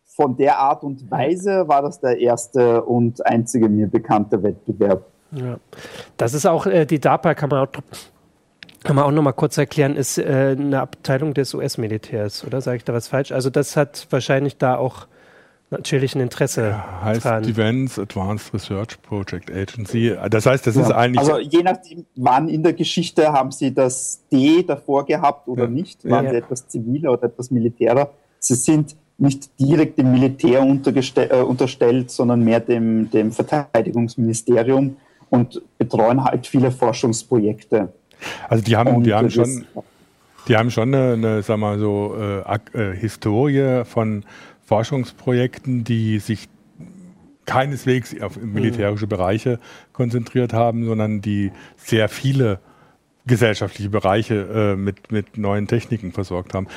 von 0.05 0.35
der 0.37 0.59
Art 0.59 0.83
und 0.83 1.09
Weise 1.09 1.67
war 1.67 1.81
das 1.81 1.99
der 1.99 2.19
erste 2.19 2.83
und 2.83 3.25
einzige 3.25 3.69
mir 3.69 3.87
bekannte 3.87 4.43
Wettbewerb. 4.43 5.05
Ja. 5.31 5.57
Das 6.17 6.33
ist 6.33 6.45
auch 6.45 6.65
äh, 6.65 6.85
die 6.85 6.99
DARPA, 6.99 7.33
kann 7.33 7.49
man 7.49 7.67
auch, 7.67 7.71
kann 8.83 8.95
man 8.95 9.05
auch 9.05 9.11
noch 9.11 9.21
mal 9.21 9.31
kurz 9.31 9.57
erklären, 9.57 9.95
ist 9.95 10.17
äh, 10.17 10.55
eine 10.59 10.81
Abteilung 10.81 11.33
des 11.33 11.53
US-Militärs, 11.53 12.45
oder 12.45 12.61
sage 12.61 12.77
ich 12.77 12.83
da 12.83 12.93
was 12.93 13.07
falsch? 13.07 13.31
Also 13.31 13.49
das 13.49 13.77
hat 13.77 14.07
wahrscheinlich 14.09 14.57
da 14.57 14.75
auch 14.75 15.07
natürlich 15.69 16.13
ein 16.15 16.21
Interesse 16.21 16.69
ja, 16.69 17.01
heißt 17.03 17.23
dran. 17.23 17.43
Defense 17.43 18.01
Advanced 18.01 18.53
Research 18.53 19.01
Project 19.01 19.49
Agency. 19.49 20.15
Das 20.29 20.45
heißt, 20.45 20.67
das 20.67 20.75
ja. 20.75 20.81
ist 20.81 20.91
eigentlich. 20.91 21.19
Also 21.19 21.39
je 21.39 21.63
nachdem, 21.63 22.05
wann 22.15 22.49
in 22.49 22.61
der 22.61 22.73
Geschichte 22.73 23.31
haben 23.31 23.51
Sie 23.51 23.73
das 23.73 24.21
D 24.31 24.63
davor 24.63 25.05
gehabt 25.05 25.47
oder 25.47 25.63
ja. 25.63 25.69
nicht, 25.69 26.07
waren 26.09 26.29
Sie 26.29 26.35
etwas 26.35 26.67
ziviler 26.67 27.13
oder 27.13 27.23
etwas 27.23 27.49
militärer. 27.49 28.11
Sie 28.41 28.55
sind 28.55 28.95
nicht 29.19 29.51
direkt 29.59 29.99
dem 29.99 30.11
Militär 30.11 30.61
äh, 30.61 31.41
unterstellt, 31.41 32.09
sondern 32.09 32.43
mehr 32.43 32.59
dem, 32.59 33.09
dem 33.11 33.31
Verteidigungsministerium 33.31 34.97
und 35.29 35.61
betreuen 35.77 36.23
halt 36.23 36.47
viele 36.47 36.71
Forschungsprojekte. 36.71 37.93
Also 38.49 38.63
die 38.63 38.75
haben, 38.75 39.03
die 39.03 39.13
haben 39.13 39.29
schon, 39.29 39.65
die 40.47 40.57
haben 40.57 40.71
schon 40.71 40.93
eine, 40.93 41.13
eine 41.13 41.43
sag 41.43 41.57
mal 41.57 41.77
so, 41.77 42.15
äh, 42.19 42.57
äh, 42.73 42.95
Historie 42.95 43.83
von 43.85 44.25
Forschungsprojekten, 44.65 45.83
die 45.83 46.17
sich 46.17 46.49
keineswegs 47.45 48.19
auf 48.21 48.41
militärische 48.41 49.05
Bereiche 49.05 49.59
konzentriert 49.93 50.53
haben, 50.53 50.85
sondern 50.85 51.21
die 51.21 51.51
sehr 51.77 52.09
viele 52.09 52.59
gesellschaftliche 53.25 53.89
Bereiche 53.89 54.73
äh, 54.73 54.75
mit, 54.75 55.11
mit 55.11 55.37
neuen 55.37 55.67
Techniken 55.67 56.11
versorgt 56.11 56.53
haben. 56.53 56.67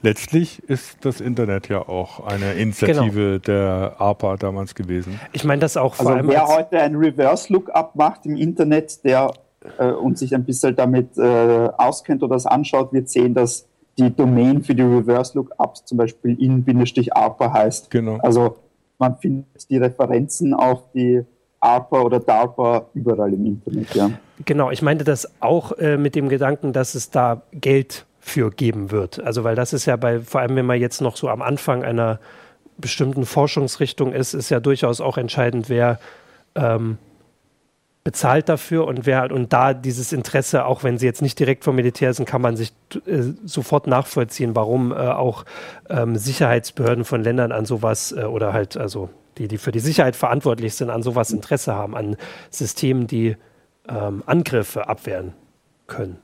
Letztlich 0.00 0.62
ist 0.68 1.04
das 1.04 1.20
Internet 1.20 1.68
ja 1.68 1.88
auch 1.88 2.24
eine 2.26 2.52
Initiative 2.54 3.12
genau. 3.12 3.38
der 3.38 3.96
ARPA 3.98 4.36
damals 4.36 4.74
gewesen. 4.74 5.20
Ich 5.32 5.44
meine 5.44 5.60
das 5.60 5.76
auch 5.76 5.94
vor 5.94 6.06
also 6.06 6.18
allem. 6.18 6.28
Wer 6.28 6.46
heute 6.46 6.80
ein 6.80 6.94
Reverse-Lookup 6.94 7.96
macht 7.96 8.26
im 8.26 8.36
Internet, 8.36 9.04
der 9.04 9.32
äh, 9.78 9.90
und 9.90 10.18
sich 10.18 10.34
ein 10.34 10.44
bisschen 10.44 10.76
damit 10.76 11.16
äh, 11.18 11.68
auskennt 11.76 12.22
oder 12.22 12.34
das 12.34 12.46
anschaut, 12.46 12.92
wird 12.92 13.08
sehen, 13.08 13.34
dass 13.34 13.66
die 13.98 14.14
Domain 14.14 14.62
für 14.62 14.74
die 14.74 14.82
Reverse-Lookups 14.82 15.84
zum 15.84 15.98
Beispiel 15.98 16.40
in-ARPA 16.40 17.52
heißt. 17.52 17.90
Genau. 17.90 18.18
Also 18.18 18.56
man 18.98 19.16
findet 19.18 19.68
die 19.68 19.76
Referenzen 19.76 20.54
auf 20.54 20.90
die 20.92 21.22
ARPA 21.62 22.00
oder 22.00 22.20
DARPA 22.20 22.86
überall 22.94 23.32
im 23.32 23.46
Internet, 23.46 23.94
ja. 23.94 24.10
Genau, 24.44 24.70
ich 24.70 24.82
meinte 24.82 25.04
das 25.04 25.30
auch 25.40 25.72
äh, 25.78 25.96
mit 25.96 26.14
dem 26.16 26.28
Gedanken, 26.28 26.72
dass 26.72 26.94
es 26.94 27.10
da 27.10 27.42
Geld 27.52 28.04
für 28.18 28.50
geben 28.50 28.90
wird. 28.90 29.22
Also 29.22 29.44
weil 29.44 29.54
das 29.54 29.72
ist 29.72 29.86
ja 29.86 29.96
bei, 29.96 30.20
vor 30.20 30.40
allem 30.40 30.56
wenn 30.56 30.66
man 30.66 30.80
jetzt 30.80 31.00
noch 31.00 31.16
so 31.16 31.28
am 31.28 31.40
Anfang 31.40 31.84
einer 31.84 32.18
bestimmten 32.78 33.24
Forschungsrichtung 33.24 34.12
ist, 34.12 34.34
ist 34.34 34.50
ja 34.50 34.58
durchaus 34.58 35.00
auch 35.00 35.18
entscheidend, 35.18 35.68
wer 35.68 36.00
ähm, 36.56 36.98
bezahlt 38.04 38.48
dafür 38.48 38.86
und 38.88 39.06
wer 39.06 39.30
und 39.30 39.52
da 39.52 39.74
dieses 39.74 40.12
Interesse, 40.12 40.64
auch 40.64 40.82
wenn 40.82 40.98
sie 40.98 41.06
jetzt 41.06 41.22
nicht 41.22 41.38
direkt 41.38 41.62
vom 41.62 41.76
Militär 41.76 42.12
sind, 42.12 42.26
kann 42.26 42.42
man 42.42 42.56
sich 42.56 42.72
äh, 43.06 43.22
sofort 43.44 43.86
nachvollziehen, 43.86 44.56
warum 44.56 44.90
äh, 44.90 44.96
auch 44.96 45.44
ähm, 45.88 46.16
Sicherheitsbehörden 46.16 47.04
von 47.04 47.22
Ländern 47.22 47.52
an 47.52 47.64
sowas 47.64 48.10
äh, 48.10 48.24
oder 48.24 48.52
halt 48.52 48.76
also 48.76 49.10
die, 49.38 49.48
die 49.48 49.58
für 49.58 49.72
die 49.72 49.80
Sicherheit 49.80 50.16
verantwortlich 50.16 50.74
sind, 50.74 50.90
an 50.90 51.02
sowas 51.02 51.30
Interesse 51.30 51.74
haben, 51.74 51.96
an 51.96 52.16
Systemen, 52.50 53.06
die 53.06 53.36
ähm, 53.88 54.22
Angriffe 54.26 54.88
abwehren 54.88 55.34
können. 55.86 56.18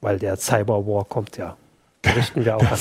Weil 0.00 0.18
der 0.18 0.36
Cyberwar 0.36 1.04
kommt 1.04 1.36
ja. 1.36 1.56
Richten 2.16 2.44
wir 2.44 2.56
auch 2.56 2.62
an. 2.68 2.78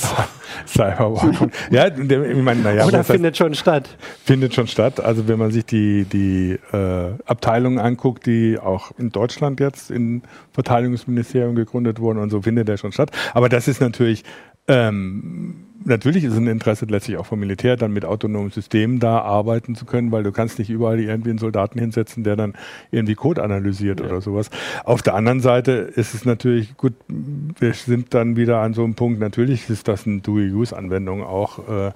Cyberwar. 0.65 1.50
ja, 1.72 1.88
ich 1.88 2.38
meine, 2.38 2.62
naja. 2.62 2.86
Oder 2.86 3.04
findet 3.04 3.38
schon 3.38 3.54
statt? 3.54 3.96
Findet 4.24 4.56
schon 4.56 4.65
statt. 4.65 5.00
Also 5.00 5.28
wenn 5.28 5.38
man 5.38 5.52
sich 5.52 5.63
die, 5.63 6.06
die 6.06 6.58
äh, 6.76 7.13
Abteilungen 7.26 7.78
anguckt, 7.78 8.26
die 8.26 8.58
auch 8.58 8.91
in 8.98 9.12
Deutschland 9.12 9.60
jetzt 9.60 9.91
im 9.91 10.24
Verteidigungsministerium 10.54 11.54
gegründet 11.54 12.00
wurden 12.00 12.17
und 12.17 12.32
so, 12.32 12.41
findet 12.41 12.67
der 12.67 12.78
schon 12.78 12.91
statt. 12.91 13.12
Aber 13.36 13.48
das 13.48 13.67
ist 13.67 13.80
natürlich 13.80 14.24
ähm, 14.67 15.65
natürlich 15.84 16.24
ist 16.24 16.34
es 16.34 16.38
ein 16.38 16.47
Interesse 16.47 16.86
letztlich 16.86 17.17
auch 17.17 17.26
vom 17.26 17.39
Militär, 17.39 17.78
dann 17.78 17.91
mit 17.91 18.06
autonomen 18.06 18.52
Systemen 18.52 19.00
da 19.00 19.19
arbeiten 19.19 19.76
zu 19.76 19.86
können, 19.86 20.12
weil 20.12 20.24
du 20.24 20.32
kannst 20.32 20.60
nicht 20.60 20.69
überall 20.69 21.00
irgendwie 21.00 21.32
einen 21.32 21.39
Soldaten 21.39 21.80
hinsetzen, 21.80 22.24
der 22.24 22.36
dann 22.36 22.54
irgendwie 22.91 23.15
Code 23.15 23.43
analysiert 23.43 24.00
ja. 24.00 24.08
oder 24.08 24.21
sowas. 24.21 24.50
Auf 24.84 25.02
der 25.02 25.15
anderen 25.15 25.39
Seite 25.39 25.71
ist 25.71 26.13
es 26.13 26.26
natürlich 26.26 26.78
gut, 26.78 26.93
wir 27.08 27.74
sind 27.74 28.13
dann 28.13 28.36
wieder 28.36 28.60
an 28.60 28.74
so 28.74 28.84
einem 28.84 28.95
Punkt, 28.95 29.19
natürlich 29.19 29.69
ist 29.69 29.88
das 29.88 30.06
eine 30.06 30.21
Dual-Use-Anwendung 30.21 31.24
auch. 31.24 31.60
Äh, 31.67 31.91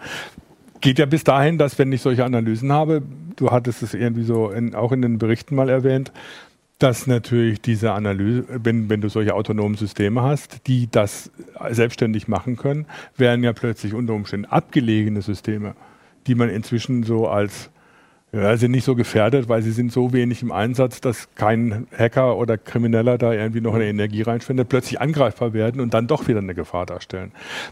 geht 0.81 0.99
ja 0.99 1.05
bis 1.05 1.23
dahin, 1.23 1.57
dass 1.57 1.79
wenn 1.79 1.91
ich 1.91 2.01
solche 2.01 2.25
Analysen 2.25 2.71
habe, 2.71 3.01
du 3.37 3.51
hattest 3.51 3.81
es 3.81 3.93
irgendwie 3.93 4.23
so 4.23 4.49
in, 4.49 4.75
auch 4.75 4.91
in 4.91 5.01
den 5.01 5.17
Berichten 5.17 5.55
mal 5.55 5.69
erwähnt, 5.69 6.11
dass 6.79 7.07
natürlich 7.07 7.61
diese 7.61 7.93
Analyse, 7.93 8.45
wenn, 8.49 8.89
wenn 8.89 9.01
du 9.01 9.09
solche 9.09 9.33
autonomen 9.33 9.75
Systeme 9.75 10.21
hast, 10.21 10.67
die 10.67 10.89
das 10.91 11.31
selbstständig 11.69 12.27
machen 12.27 12.57
können, 12.57 12.85
werden 13.15 13.43
ja 13.43 13.53
plötzlich 13.53 13.93
unter 13.93 14.13
Umständen 14.13 14.45
abgelegene 14.45 15.21
Systeme, 15.21 15.75
die 16.27 16.35
man 16.35 16.49
inzwischen 16.49 17.03
so 17.03 17.27
als 17.27 17.69
ja, 18.41 18.57
sind 18.57 18.71
nicht 18.71 18.83
so 18.83 18.95
gefährdet, 18.95 19.47
weil 19.47 19.61
sie 19.61 19.71
sind 19.71 19.91
so 19.91 20.11
wenig 20.11 20.41
im 20.41 20.51
Einsatz, 20.51 20.99
dass 20.99 21.33
kein 21.35 21.87
Hacker 21.97 22.37
oder 22.37 22.57
Krimineller 22.57 23.17
da 23.17 23.33
irgendwie 23.33 23.61
noch 23.61 23.73
eine 23.73 23.85
Energie 23.85 24.21
reinspendet, 24.21 24.67
plötzlich 24.67 24.99
angreifbar 24.99 25.53
werden 25.53 25.79
und 25.79 25.93
dann 25.93 26.07
doch 26.07 26.27
wieder 26.27 26.39
eine 26.39 26.53
Gefahr 26.53 26.85
darstellen. 26.85 27.31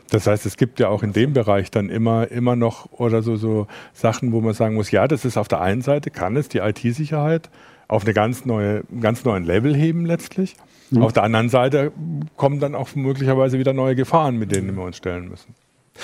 Das 0.10 0.28
heißt, 0.28 0.46
es 0.46 0.58
gibt 0.58 0.80
ja 0.80 0.88
auch 0.88 1.04
in 1.04 1.12
dem 1.12 1.34
Bereich 1.34 1.70
dann 1.70 1.90
immer, 1.90 2.32
immer 2.32 2.56
noch 2.56 2.92
oder 2.92 3.22
so, 3.22 3.36
so 3.36 3.68
Sachen, 3.94 4.32
wo 4.32 4.42
man 4.42 4.54
sagen 4.54 4.76
muss, 4.76 4.92
ja, 4.92 5.08
das 5.08 5.26
ist 5.26 5.38
auf 5.38 5.48
der 5.48 5.62
einen 5.62 5.82
Seite, 5.82 6.12
kann 6.12 6.38
es 6.38 6.50
die 6.50 6.60
IT-Sicherheit 6.60 7.50
auf 7.88 8.04
eine 8.04 8.14
ganz 8.14 8.46
neue, 8.46 8.84
ganz 9.02 9.26
neuen 9.26 9.44
Level 9.44 9.76
heben 9.76 10.06
letztlich. 10.06 10.56
Mhm. 10.92 11.04
Auf 11.04 11.14
der 11.14 11.24
anderen 11.24 11.50
Seite 11.50 11.92
kommen 12.38 12.60
dann 12.60 12.76
auch 12.76 12.96
möglicherweise 12.96 13.60
wieder 13.60 13.74
neue 13.74 13.96
Gefahren, 13.96 14.38
mit 14.38 14.52
denen 14.52 14.76
wir 14.76 14.84
uns 14.84 14.98
stellen 14.98 15.30
müssen. 15.30 15.54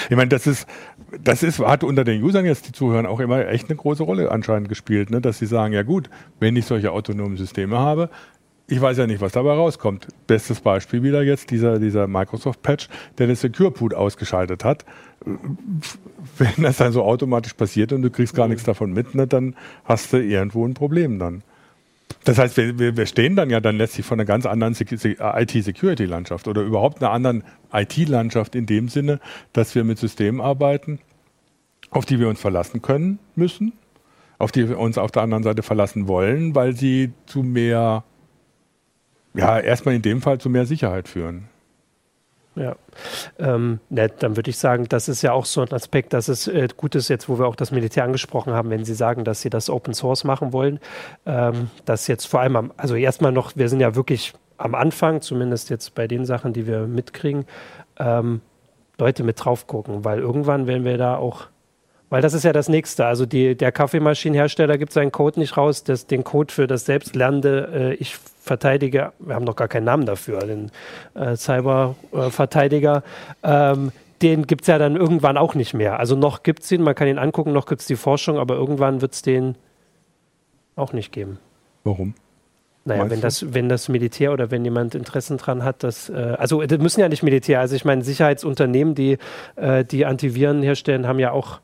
Ich 0.09 0.15
meine, 0.15 0.29
das 0.29 0.47
ist, 0.47 0.67
das 1.23 1.43
ist, 1.43 1.59
hat 1.59 1.83
unter 1.83 2.03
den 2.03 2.23
Usern 2.23 2.45
jetzt 2.45 2.67
die 2.67 2.71
Zuhörer 2.71 3.09
auch 3.09 3.19
immer 3.19 3.47
echt 3.47 3.69
eine 3.69 3.77
große 3.77 4.03
Rolle 4.03 4.31
anscheinend 4.31 4.69
gespielt, 4.69 5.09
ne? 5.09 5.21
dass 5.21 5.39
sie 5.39 5.45
sagen, 5.45 5.73
ja 5.73 5.83
gut, 5.83 6.09
wenn 6.39 6.55
ich 6.55 6.65
solche 6.65 6.91
autonomen 6.91 7.37
Systeme 7.37 7.79
habe, 7.79 8.09
ich 8.71 8.79
weiß 8.79 8.97
ja 8.97 9.07
nicht, 9.07 9.19
was 9.19 9.31
dabei 9.31 9.53
rauskommt. 9.53 10.07
Bestes 10.27 10.61
Beispiel 10.61 11.01
wieder 11.01 11.23
jetzt 11.23 11.49
dieser, 11.49 11.79
dieser 11.79 12.07
Microsoft-Patch, 12.07 12.87
der 13.17 13.25
den 13.25 13.35
Secure 13.35 13.71
Boot 13.71 13.95
ausgeschaltet 13.95 14.63
hat. 14.63 14.85
Wenn 16.37 16.63
das 16.63 16.77
dann 16.77 16.91
so 16.91 17.03
automatisch 17.03 17.53
passiert 17.53 17.91
und 17.93 18.03
du 18.03 18.11
kriegst 18.11 18.35
gar 18.35 18.47
nichts 18.47 18.63
davon 18.63 18.93
mit, 18.93 19.15
ne, 19.15 19.25
dann 19.25 19.55
hast 19.85 20.13
du 20.13 20.17
irgendwo 20.21 20.67
ein 20.67 20.75
Problem 20.75 21.17
dann. 21.17 21.41
Das 22.23 22.37
heißt, 22.37 22.57
wir, 22.57 22.97
wir 22.97 23.05
stehen 23.05 23.35
dann 23.35 23.49
ja 23.49 23.59
dann 23.59 23.77
letztlich 23.77 24.05
vor 24.05 24.15
einer 24.15 24.25
ganz 24.25 24.45
anderen 24.45 24.75
IT-Security-Landschaft 24.75 26.47
oder 26.47 26.61
überhaupt 26.61 27.01
einer 27.01 27.11
anderen 27.11 27.43
IT-Landschaft 27.71 28.55
in 28.55 28.65
dem 28.65 28.89
Sinne, 28.89 29.19
dass 29.53 29.73
wir 29.75 29.83
mit 29.83 29.97
Systemen 29.97 30.41
arbeiten, 30.41 30.99
auf 31.91 32.05
die 32.05 32.19
wir 32.19 32.27
uns 32.27 32.39
verlassen 32.39 32.81
können 32.81 33.19
müssen, 33.35 33.73
auf 34.37 34.51
die 34.51 34.67
wir 34.67 34.79
uns 34.79 34.97
auf 34.97 35.11
der 35.11 35.23
anderen 35.23 35.43
Seite 35.43 35.63
verlassen 35.63 36.07
wollen, 36.07 36.55
weil 36.55 36.75
sie 36.75 37.13
zu 37.25 37.41
mehr, 37.41 38.03
ja, 39.33 39.59
erstmal 39.59 39.95
in 39.95 40.01
dem 40.01 40.21
Fall 40.21 40.39
zu 40.39 40.49
mehr 40.49 40.65
Sicherheit 40.65 41.07
führen. 41.07 41.47
Ja, 42.59 42.75
ähm, 43.37 43.79
ne, 43.89 44.09
dann 44.09 44.35
würde 44.35 44.49
ich 44.49 44.57
sagen, 44.57 44.85
das 44.89 45.07
ist 45.07 45.21
ja 45.21 45.31
auch 45.31 45.45
so 45.45 45.61
ein 45.61 45.71
Aspekt, 45.71 46.11
dass 46.11 46.27
es 46.27 46.45
äh, 46.49 46.67
gut 46.75 46.93
ist, 46.93 47.07
jetzt 47.07 47.29
wo 47.29 47.39
wir 47.39 47.47
auch 47.47 47.55
das 47.55 47.71
Militär 47.71 48.03
angesprochen 48.03 48.51
haben, 48.51 48.69
wenn 48.69 48.83
Sie 48.83 48.93
sagen, 48.93 49.23
dass 49.23 49.39
Sie 49.39 49.49
das 49.49 49.69
Open 49.69 49.93
Source 49.93 50.25
machen 50.25 50.51
wollen, 50.51 50.81
ähm, 51.25 51.69
dass 51.85 52.07
jetzt 52.07 52.25
vor 52.25 52.41
allem, 52.41 52.57
am, 52.57 52.73
also 52.75 52.95
erstmal 52.95 53.31
noch, 53.31 53.55
wir 53.55 53.69
sind 53.69 53.79
ja 53.79 53.95
wirklich 53.95 54.33
am 54.57 54.75
Anfang, 54.75 55.21
zumindest 55.21 55.69
jetzt 55.69 55.95
bei 55.95 56.05
den 56.05 56.25
Sachen, 56.25 56.51
die 56.51 56.67
wir 56.67 56.81
mitkriegen, 56.81 57.45
ähm, 57.97 58.41
Leute 58.97 59.23
mit 59.23 59.43
drauf 59.43 59.65
gucken, 59.65 60.03
weil 60.03 60.19
irgendwann 60.19 60.67
werden 60.67 60.83
wir 60.83 60.97
da 60.97 61.15
auch 61.15 61.47
Weil 62.09 62.21
das 62.21 62.33
ist 62.33 62.43
ja 62.43 62.53
das 62.53 62.69
Nächste. 62.69 63.05
Also 63.05 63.25
die, 63.25 63.55
der 63.55 63.71
Kaffeemaschinenhersteller 63.71 64.77
gibt 64.77 64.93
seinen 64.93 65.11
Code 65.11 65.39
nicht 65.39 65.57
raus, 65.57 65.83
das, 65.83 66.07
den 66.07 66.23
Code 66.23 66.53
für 66.53 66.65
das 66.65 66.85
selbstlernende 66.85 67.69
äh, 67.73 67.93
Ich 67.95 68.17
verteidige, 68.41 69.13
wir 69.19 69.35
haben 69.35 69.45
noch 69.45 69.55
gar 69.55 69.67
keinen 69.67 69.83
Namen 69.83 70.05
dafür, 70.05 70.39
den 70.39 70.71
äh, 71.13 71.35
Cyberverteidiger, 71.35 73.03
ähm, 73.43 73.91
den 74.23 74.47
gibt 74.47 74.61
es 74.61 74.67
ja 74.67 74.77
dann 74.77 74.95
irgendwann 74.95 75.37
auch 75.37 75.53
nicht 75.55 75.73
mehr. 75.73 75.99
Also 75.99 76.15
noch 76.15 76.43
gibt 76.43 76.63
es 76.63 76.71
ihn, 76.71 76.81
man 76.81 76.95
kann 76.95 77.07
ihn 77.07 77.19
angucken, 77.19 77.53
noch 77.53 77.67
gibt 77.67 77.81
es 77.81 77.87
die 77.87 77.95
Forschung, 77.95 78.37
aber 78.37 78.55
irgendwann 78.55 79.01
wird 79.01 79.13
es 79.13 79.21
den 79.21 79.55
auch 80.75 80.93
nicht 80.93 81.11
geben. 81.11 81.37
Warum? 81.83 82.15
Naja, 82.85 83.09
wenn 83.09 83.21
das, 83.21 83.53
wenn 83.53 83.69
das 83.69 83.87
Militär 83.87 84.33
oder 84.33 84.51
wenn 84.51 84.65
jemand 84.65 84.95
Interessen 84.95 85.37
dran 85.37 85.63
hat, 85.63 85.83
dass, 85.83 86.09
äh, 86.09 86.35
also 86.37 86.63
das 86.63 86.79
müssen 86.79 87.01
ja 87.01 87.09
nicht 87.09 87.23
Militär, 87.23 87.59
also 87.59 87.75
ich 87.75 87.85
meine, 87.85 88.03
Sicherheitsunternehmen, 88.03 88.95
die, 88.95 89.17
äh, 89.57 89.85
die 89.85 90.05
Antiviren 90.05 90.63
herstellen, 90.63 91.05
haben 91.05 91.19
ja 91.19 91.31
auch 91.31 91.59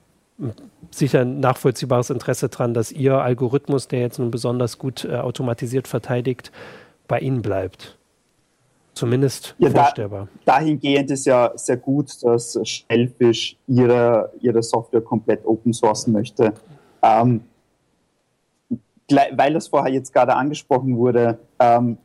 sicher 0.92 1.22
ein 1.22 1.40
nachvollziehbares 1.40 2.10
Interesse 2.10 2.50
dran, 2.50 2.74
dass 2.74 2.92
ihr 2.92 3.16
Algorithmus, 3.16 3.88
der 3.88 4.00
jetzt 4.00 4.20
nun 4.20 4.32
besonders 4.32 4.78
gut 4.78 5.06
äh, 5.06 5.16
automatisiert 5.16 5.88
verteidigt, 5.88 6.52
bei 7.08 7.20
ihnen 7.20 7.42
bleibt. 7.42 7.98
Zumindest 8.94 9.56
ja, 9.58 9.70
vorstellbar. 9.70 10.30
Da, 10.46 10.54
dahingehend 10.54 11.12
ist 11.12 11.26
ja 11.26 11.52
sehr 11.56 11.78
gut, 11.78 12.12
dass 12.24 12.58
Shellfish 12.64 13.58
ihre, 13.68 14.32
ihre 14.40 14.64
Software 14.64 15.02
komplett 15.02 15.46
open 15.46 15.74
sourcen 15.74 16.14
möchte. 16.14 16.54
Ähm, 17.04 17.42
weil 19.10 19.54
das 19.54 19.68
vorher 19.68 19.94
jetzt 19.94 20.14
gerade 20.14 20.34
angesprochen 20.36 20.98
wurde, 20.98 21.38
ähm, 21.60 21.98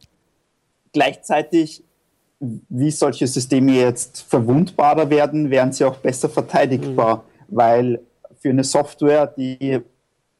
gleichzeitig, 0.92 1.82
wie 2.40 2.90
solche 2.90 3.26
Systeme 3.26 3.72
jetzt 3.72 4.22
verwundbarer 4.22 5.08
werden, 5.10 5.50
werden 5.50 5.72
sie 5.72 5.84
auch 5.84 5.96
besser 5.96 6.28
verteidigbar, 6.28 7.16
mhm. 7.48 7.56
weil 7.56 8.00
für 8.40 8.50
eine 8.50 8.64
Software, 8.64 9.26
die 9.26 9.80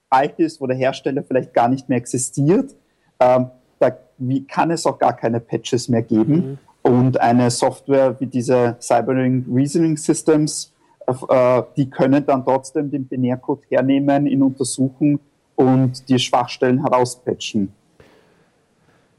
alt 0.09 0.39
ist, 0.39 0.61
wo 0.61 0.67
der 0.67 0.77
Hersteller 0.77 1.23
vielleicht 1.23 1.55
gar 1.55 1.69
nicht 1.69 1.89
mehr 1.89 1.99
existiert, 1.99 2.75
ähm, 3.21 3.51
da 3.79 3.97
wie, 4.19 4.45
kann 4.45 4.71
es 4.71 4.85
auch 4.87 4.99
gar 4.99 5.17
keine 5.17 5.41
Patches 5.41 5.89
mehr 5.89 6.03
geben. 6.03 6.35
Mhm. 6.35 6.59
Und 6.83 7.21
eine 7.21 7.51
Software 7.51 8.19
wie 8.21 8.27
diese 8.27 8.77
Cyberring 8.81 9.45
Reasoning 9.53 9.97
Systems, 9.97 10.73
äh, 11.07 11.63
die 11.77 11.89
können 11.89 12.25
dann 12.27 12.45
trotzdem 12.45 12.91
den 12.91 13.07
Binärcode 13.07 13.63
hernehmen, 13.71 14.27
ihn 14.27 14.43
untersuchen 14.43 15.21
und 15.57 16.09
die 16.09 16.19
Schwachstellen 16.19 16.81
herauspatchen. 16.83 17.73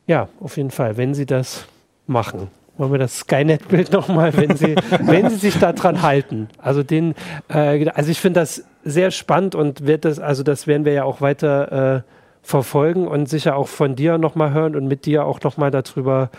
Ja, 0.07 0.27
auf 0.39 0.57
jeden 0.57 0.71
Fall, 0.71 0.97
wenn 0.97 1.13
sie 1.13 1.25
das 1.25 1.67
machen. 2.07 2.47
Wollen 2.77 2.91
wir 2.91 2.99
das 2.99 3.19
Skynet-Bild 3.19 3.91
nochmal, 3.91 4.35
wenn 4.35 4.55
Sie, 4.55 4.75
wenn 5.01 5.29
Sie 5.29 5.35
sich 5.35 5.59
daran 5.59 6.01
halten. 6.01 6.49
Also 6.57 6.83
den, 6.83 7.15
äh, 7.49 7.89
also 7.89 8.09
ich 8.09 8.19
finde 8.19 8.39
das 8.39 8.63
sehr 8.83 9.11
spannend 9.11 9.55
und 9.55 9.85
wird 9.85 10.05
das, 10.05 10.19
also 10.19 10.43
das 10.43 10.67
werden 10.67 10.85
wir 10.85 10.93
ja 10.93 11.03
auch 11.03 11.21
weiter 11.21 11.97
äh, 11.97 12.01
verfolgen 12.41 13.07
und 13.07 13.29
sicher 13.29 13.55
auch 13.55 13.67
von 13.67 13.95
dir 13.95 14.17
nochmal 14.17 14.53
hören 14.53 14.75
und 14.75 14.87
mit 14.87 15.05
dir 15.05 15.25
auch 15.25 15.41
nochmal 15.41 15.69
darüber 15.69 16.29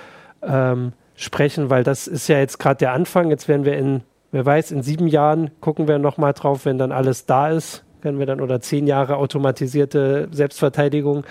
ähm, 0.42 0.92
sprechen, 1.14 1.71
weil 1.71 1.85
das 1.85 2.07
ist 2.09 2.29
ja 2.29 2.38
jetzt 2.38 2.59
gerade 2.59 2.79
der 2.79 2.92
Anfang. 2.92 3.31
Jetzt 3.31 3.49
werden 3.49 3.64
wir 3.64 3.77
in, 3.77 4.03
wer 4.33 4.45
weiß, 4.45 4.73
in 4.73 4.83
sieben 4.83 5.07
Jahren 5.07 5.51
gucken 5.61 5.87
wir 5.87 5.99
nochmal 5.99 6.33
drauf, 6.33 6.64
wenn 6.64 6.79
dann 6.79 6.92
alles 6.92 7.27
da 7.27 7.51
ist, 7.51 7.85
werden 8.05 8.19
wir 8.19 8.27
dann 8.27 8.41
oder 8.41 8.61
zehn 8.61 8.87
Jahre 8.87 9.17
automatisierte 9.17 10.29
Selbstverteidigung, 10.33 11.25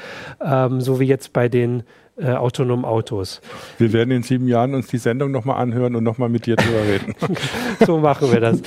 ähm, 0.44 0.82
so 0.82 1.00
wie 1.00 1.06
jetzt 1.06 1.34
bei 1.34 1.50
den 1.50 1.84
äh, 2.18 2.32
autonomen 2.34 2.86
Autos. 2.86 3.42
Wir 3.78 3.94
werden 3.94 4.12
in 4.12 4.24
sieben 4.24 4.48
Jahren 4.48 4.76
uns 4.76 4.88
die 4.88 4.98
Sendung 4.98 5.32
nochmal 5.32 5.62
anhören 5.62 5.96
und 5.96 6.04
nochmal 6.04 6.30
mit 6.30 6.46
dir 6.46 6.56
drüber 6.56 6.84
reden. 6.84 7.16
so 7.86 7.98
machen 7.98 8.32
wir 8.32 8.40
das. 8.40 8.62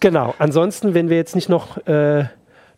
Genau. 0.00 0.34
Ansonsten, 0.38 0.94
wenn 0.94 1.08
wir 1.08 1.16
jetzt 1.16 1.34
nicht 1.34 1.48
noch 1.48 1.78
äh, 1.86 2.24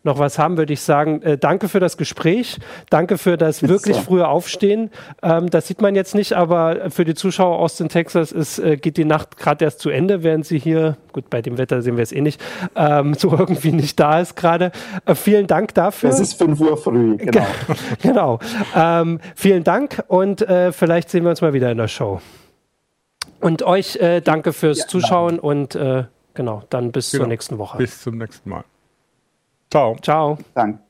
noch 0.03 0.19
was 0.19 0.39
haben, 0.39 0.57
würde 0.57 0.73
ich 0.73 0.81
sagen, 0.81 1.21
äh, 1.21 1.37
danke 1.37 1.67
für 1.67 1.79
das 1.79 1.97
Gespräch, 1.97 2.59
danke 2.89 3.17
für 3.17 3.37
das 3.37 3.67
wirklich 3.67 3.97
so. 3.97 4.01
frühe 4.03 4.27
Aufstehen. 4.27 4.91
Ähm, 5.21 5.49
das 5.49 5.67
sieht 5.67 5.81
man 5.81 5.95
jetzt 5.95 6.15
nicht, 6.15 6.33
aber 6.33 6.89
für 6.89 7.05
die 7.05 7.15
Zuschauer 7.15 7.59
aus 7.59 7.77
den 7.77 7.89
Texas 7.89 8.31
ist, 8.31 8.59
äh, 8.59 8.77
geht 8.77 8.97
die 8.97 9.05
Nacht 9.05 9.37
gerade 9.37 9.65
erst 9.65 9.79
zu 9.79 9.89
Ende, 9.89 10.23
während 10.23 10.45
sie 10.45 10.59
hier, 10.59 10.97
gut, 11.11 11.29
bei 11.29 11.41
dem 11.41 11.57
Wetter 11.57 11.81
sehen 11.81 11.97
wir 11.97 12.03
es 12.03 12.11
eh 12.11 12.21
nicht, 12.21 12.41
ähm, 12.75 13.13
so 13.17 13.31
irgendwie 13.31 13.71
nicht 13.71 13.99
da 13.99 14.19
ist 14.19 14.35
gerade. 14.35 14.71
Äh, 15.05 15.15
vielen 15.15 15.47
Dank 15.47 15.73
dafür. 15.73 16.09
Es 16.09 16.19
ist 16.19 16.33
5 16.33 16.59
Uhr 16.59 16.77
früh, 16.77 17.17
genau. 17.17 17.47
genau. 18.01 18.39
Ähm, 18.75 19.19
vielen 19.35 19.63
Dank 19.63 20.03
und 20.07 20.41
äh, 20.41 20.71
vielleicht 20.71 21.09
sehen 21.09 21.23
wir 21.23 21.31
uns 21.31 21.41
mal 21.41 21.53
wieder 21.53 21.71
in 21.71 21.77
der 21.77 21.87
Show. 21.87 22.21
Und 23.41 23.63
euch 23.63 23.95
äh, 23.97 24.21
danke 24.21 24.53
fürs 24.53 24.79
ja, 24.79 24.87
Zuschauen 24.87 25.37
danke. 25.37 25.45
und 25.45 25.75
äh, 25.75 26.03
genau, 26.33 26.63
dann 26.69 26.91
bis 26.91 27.11
genau. 27.11 27.23
zur 27.23 27.27
nächsten 27.29 27.57
Woche. 27.57 27.77
Bis 27.77 28.01
zum 28.01 28.17
nächsten 28.17 28.49
Mal. 28.49 28.63
Ciao. 29.71 29.95
Ciao. 30.01 30.37
Danke. 30.53 30.88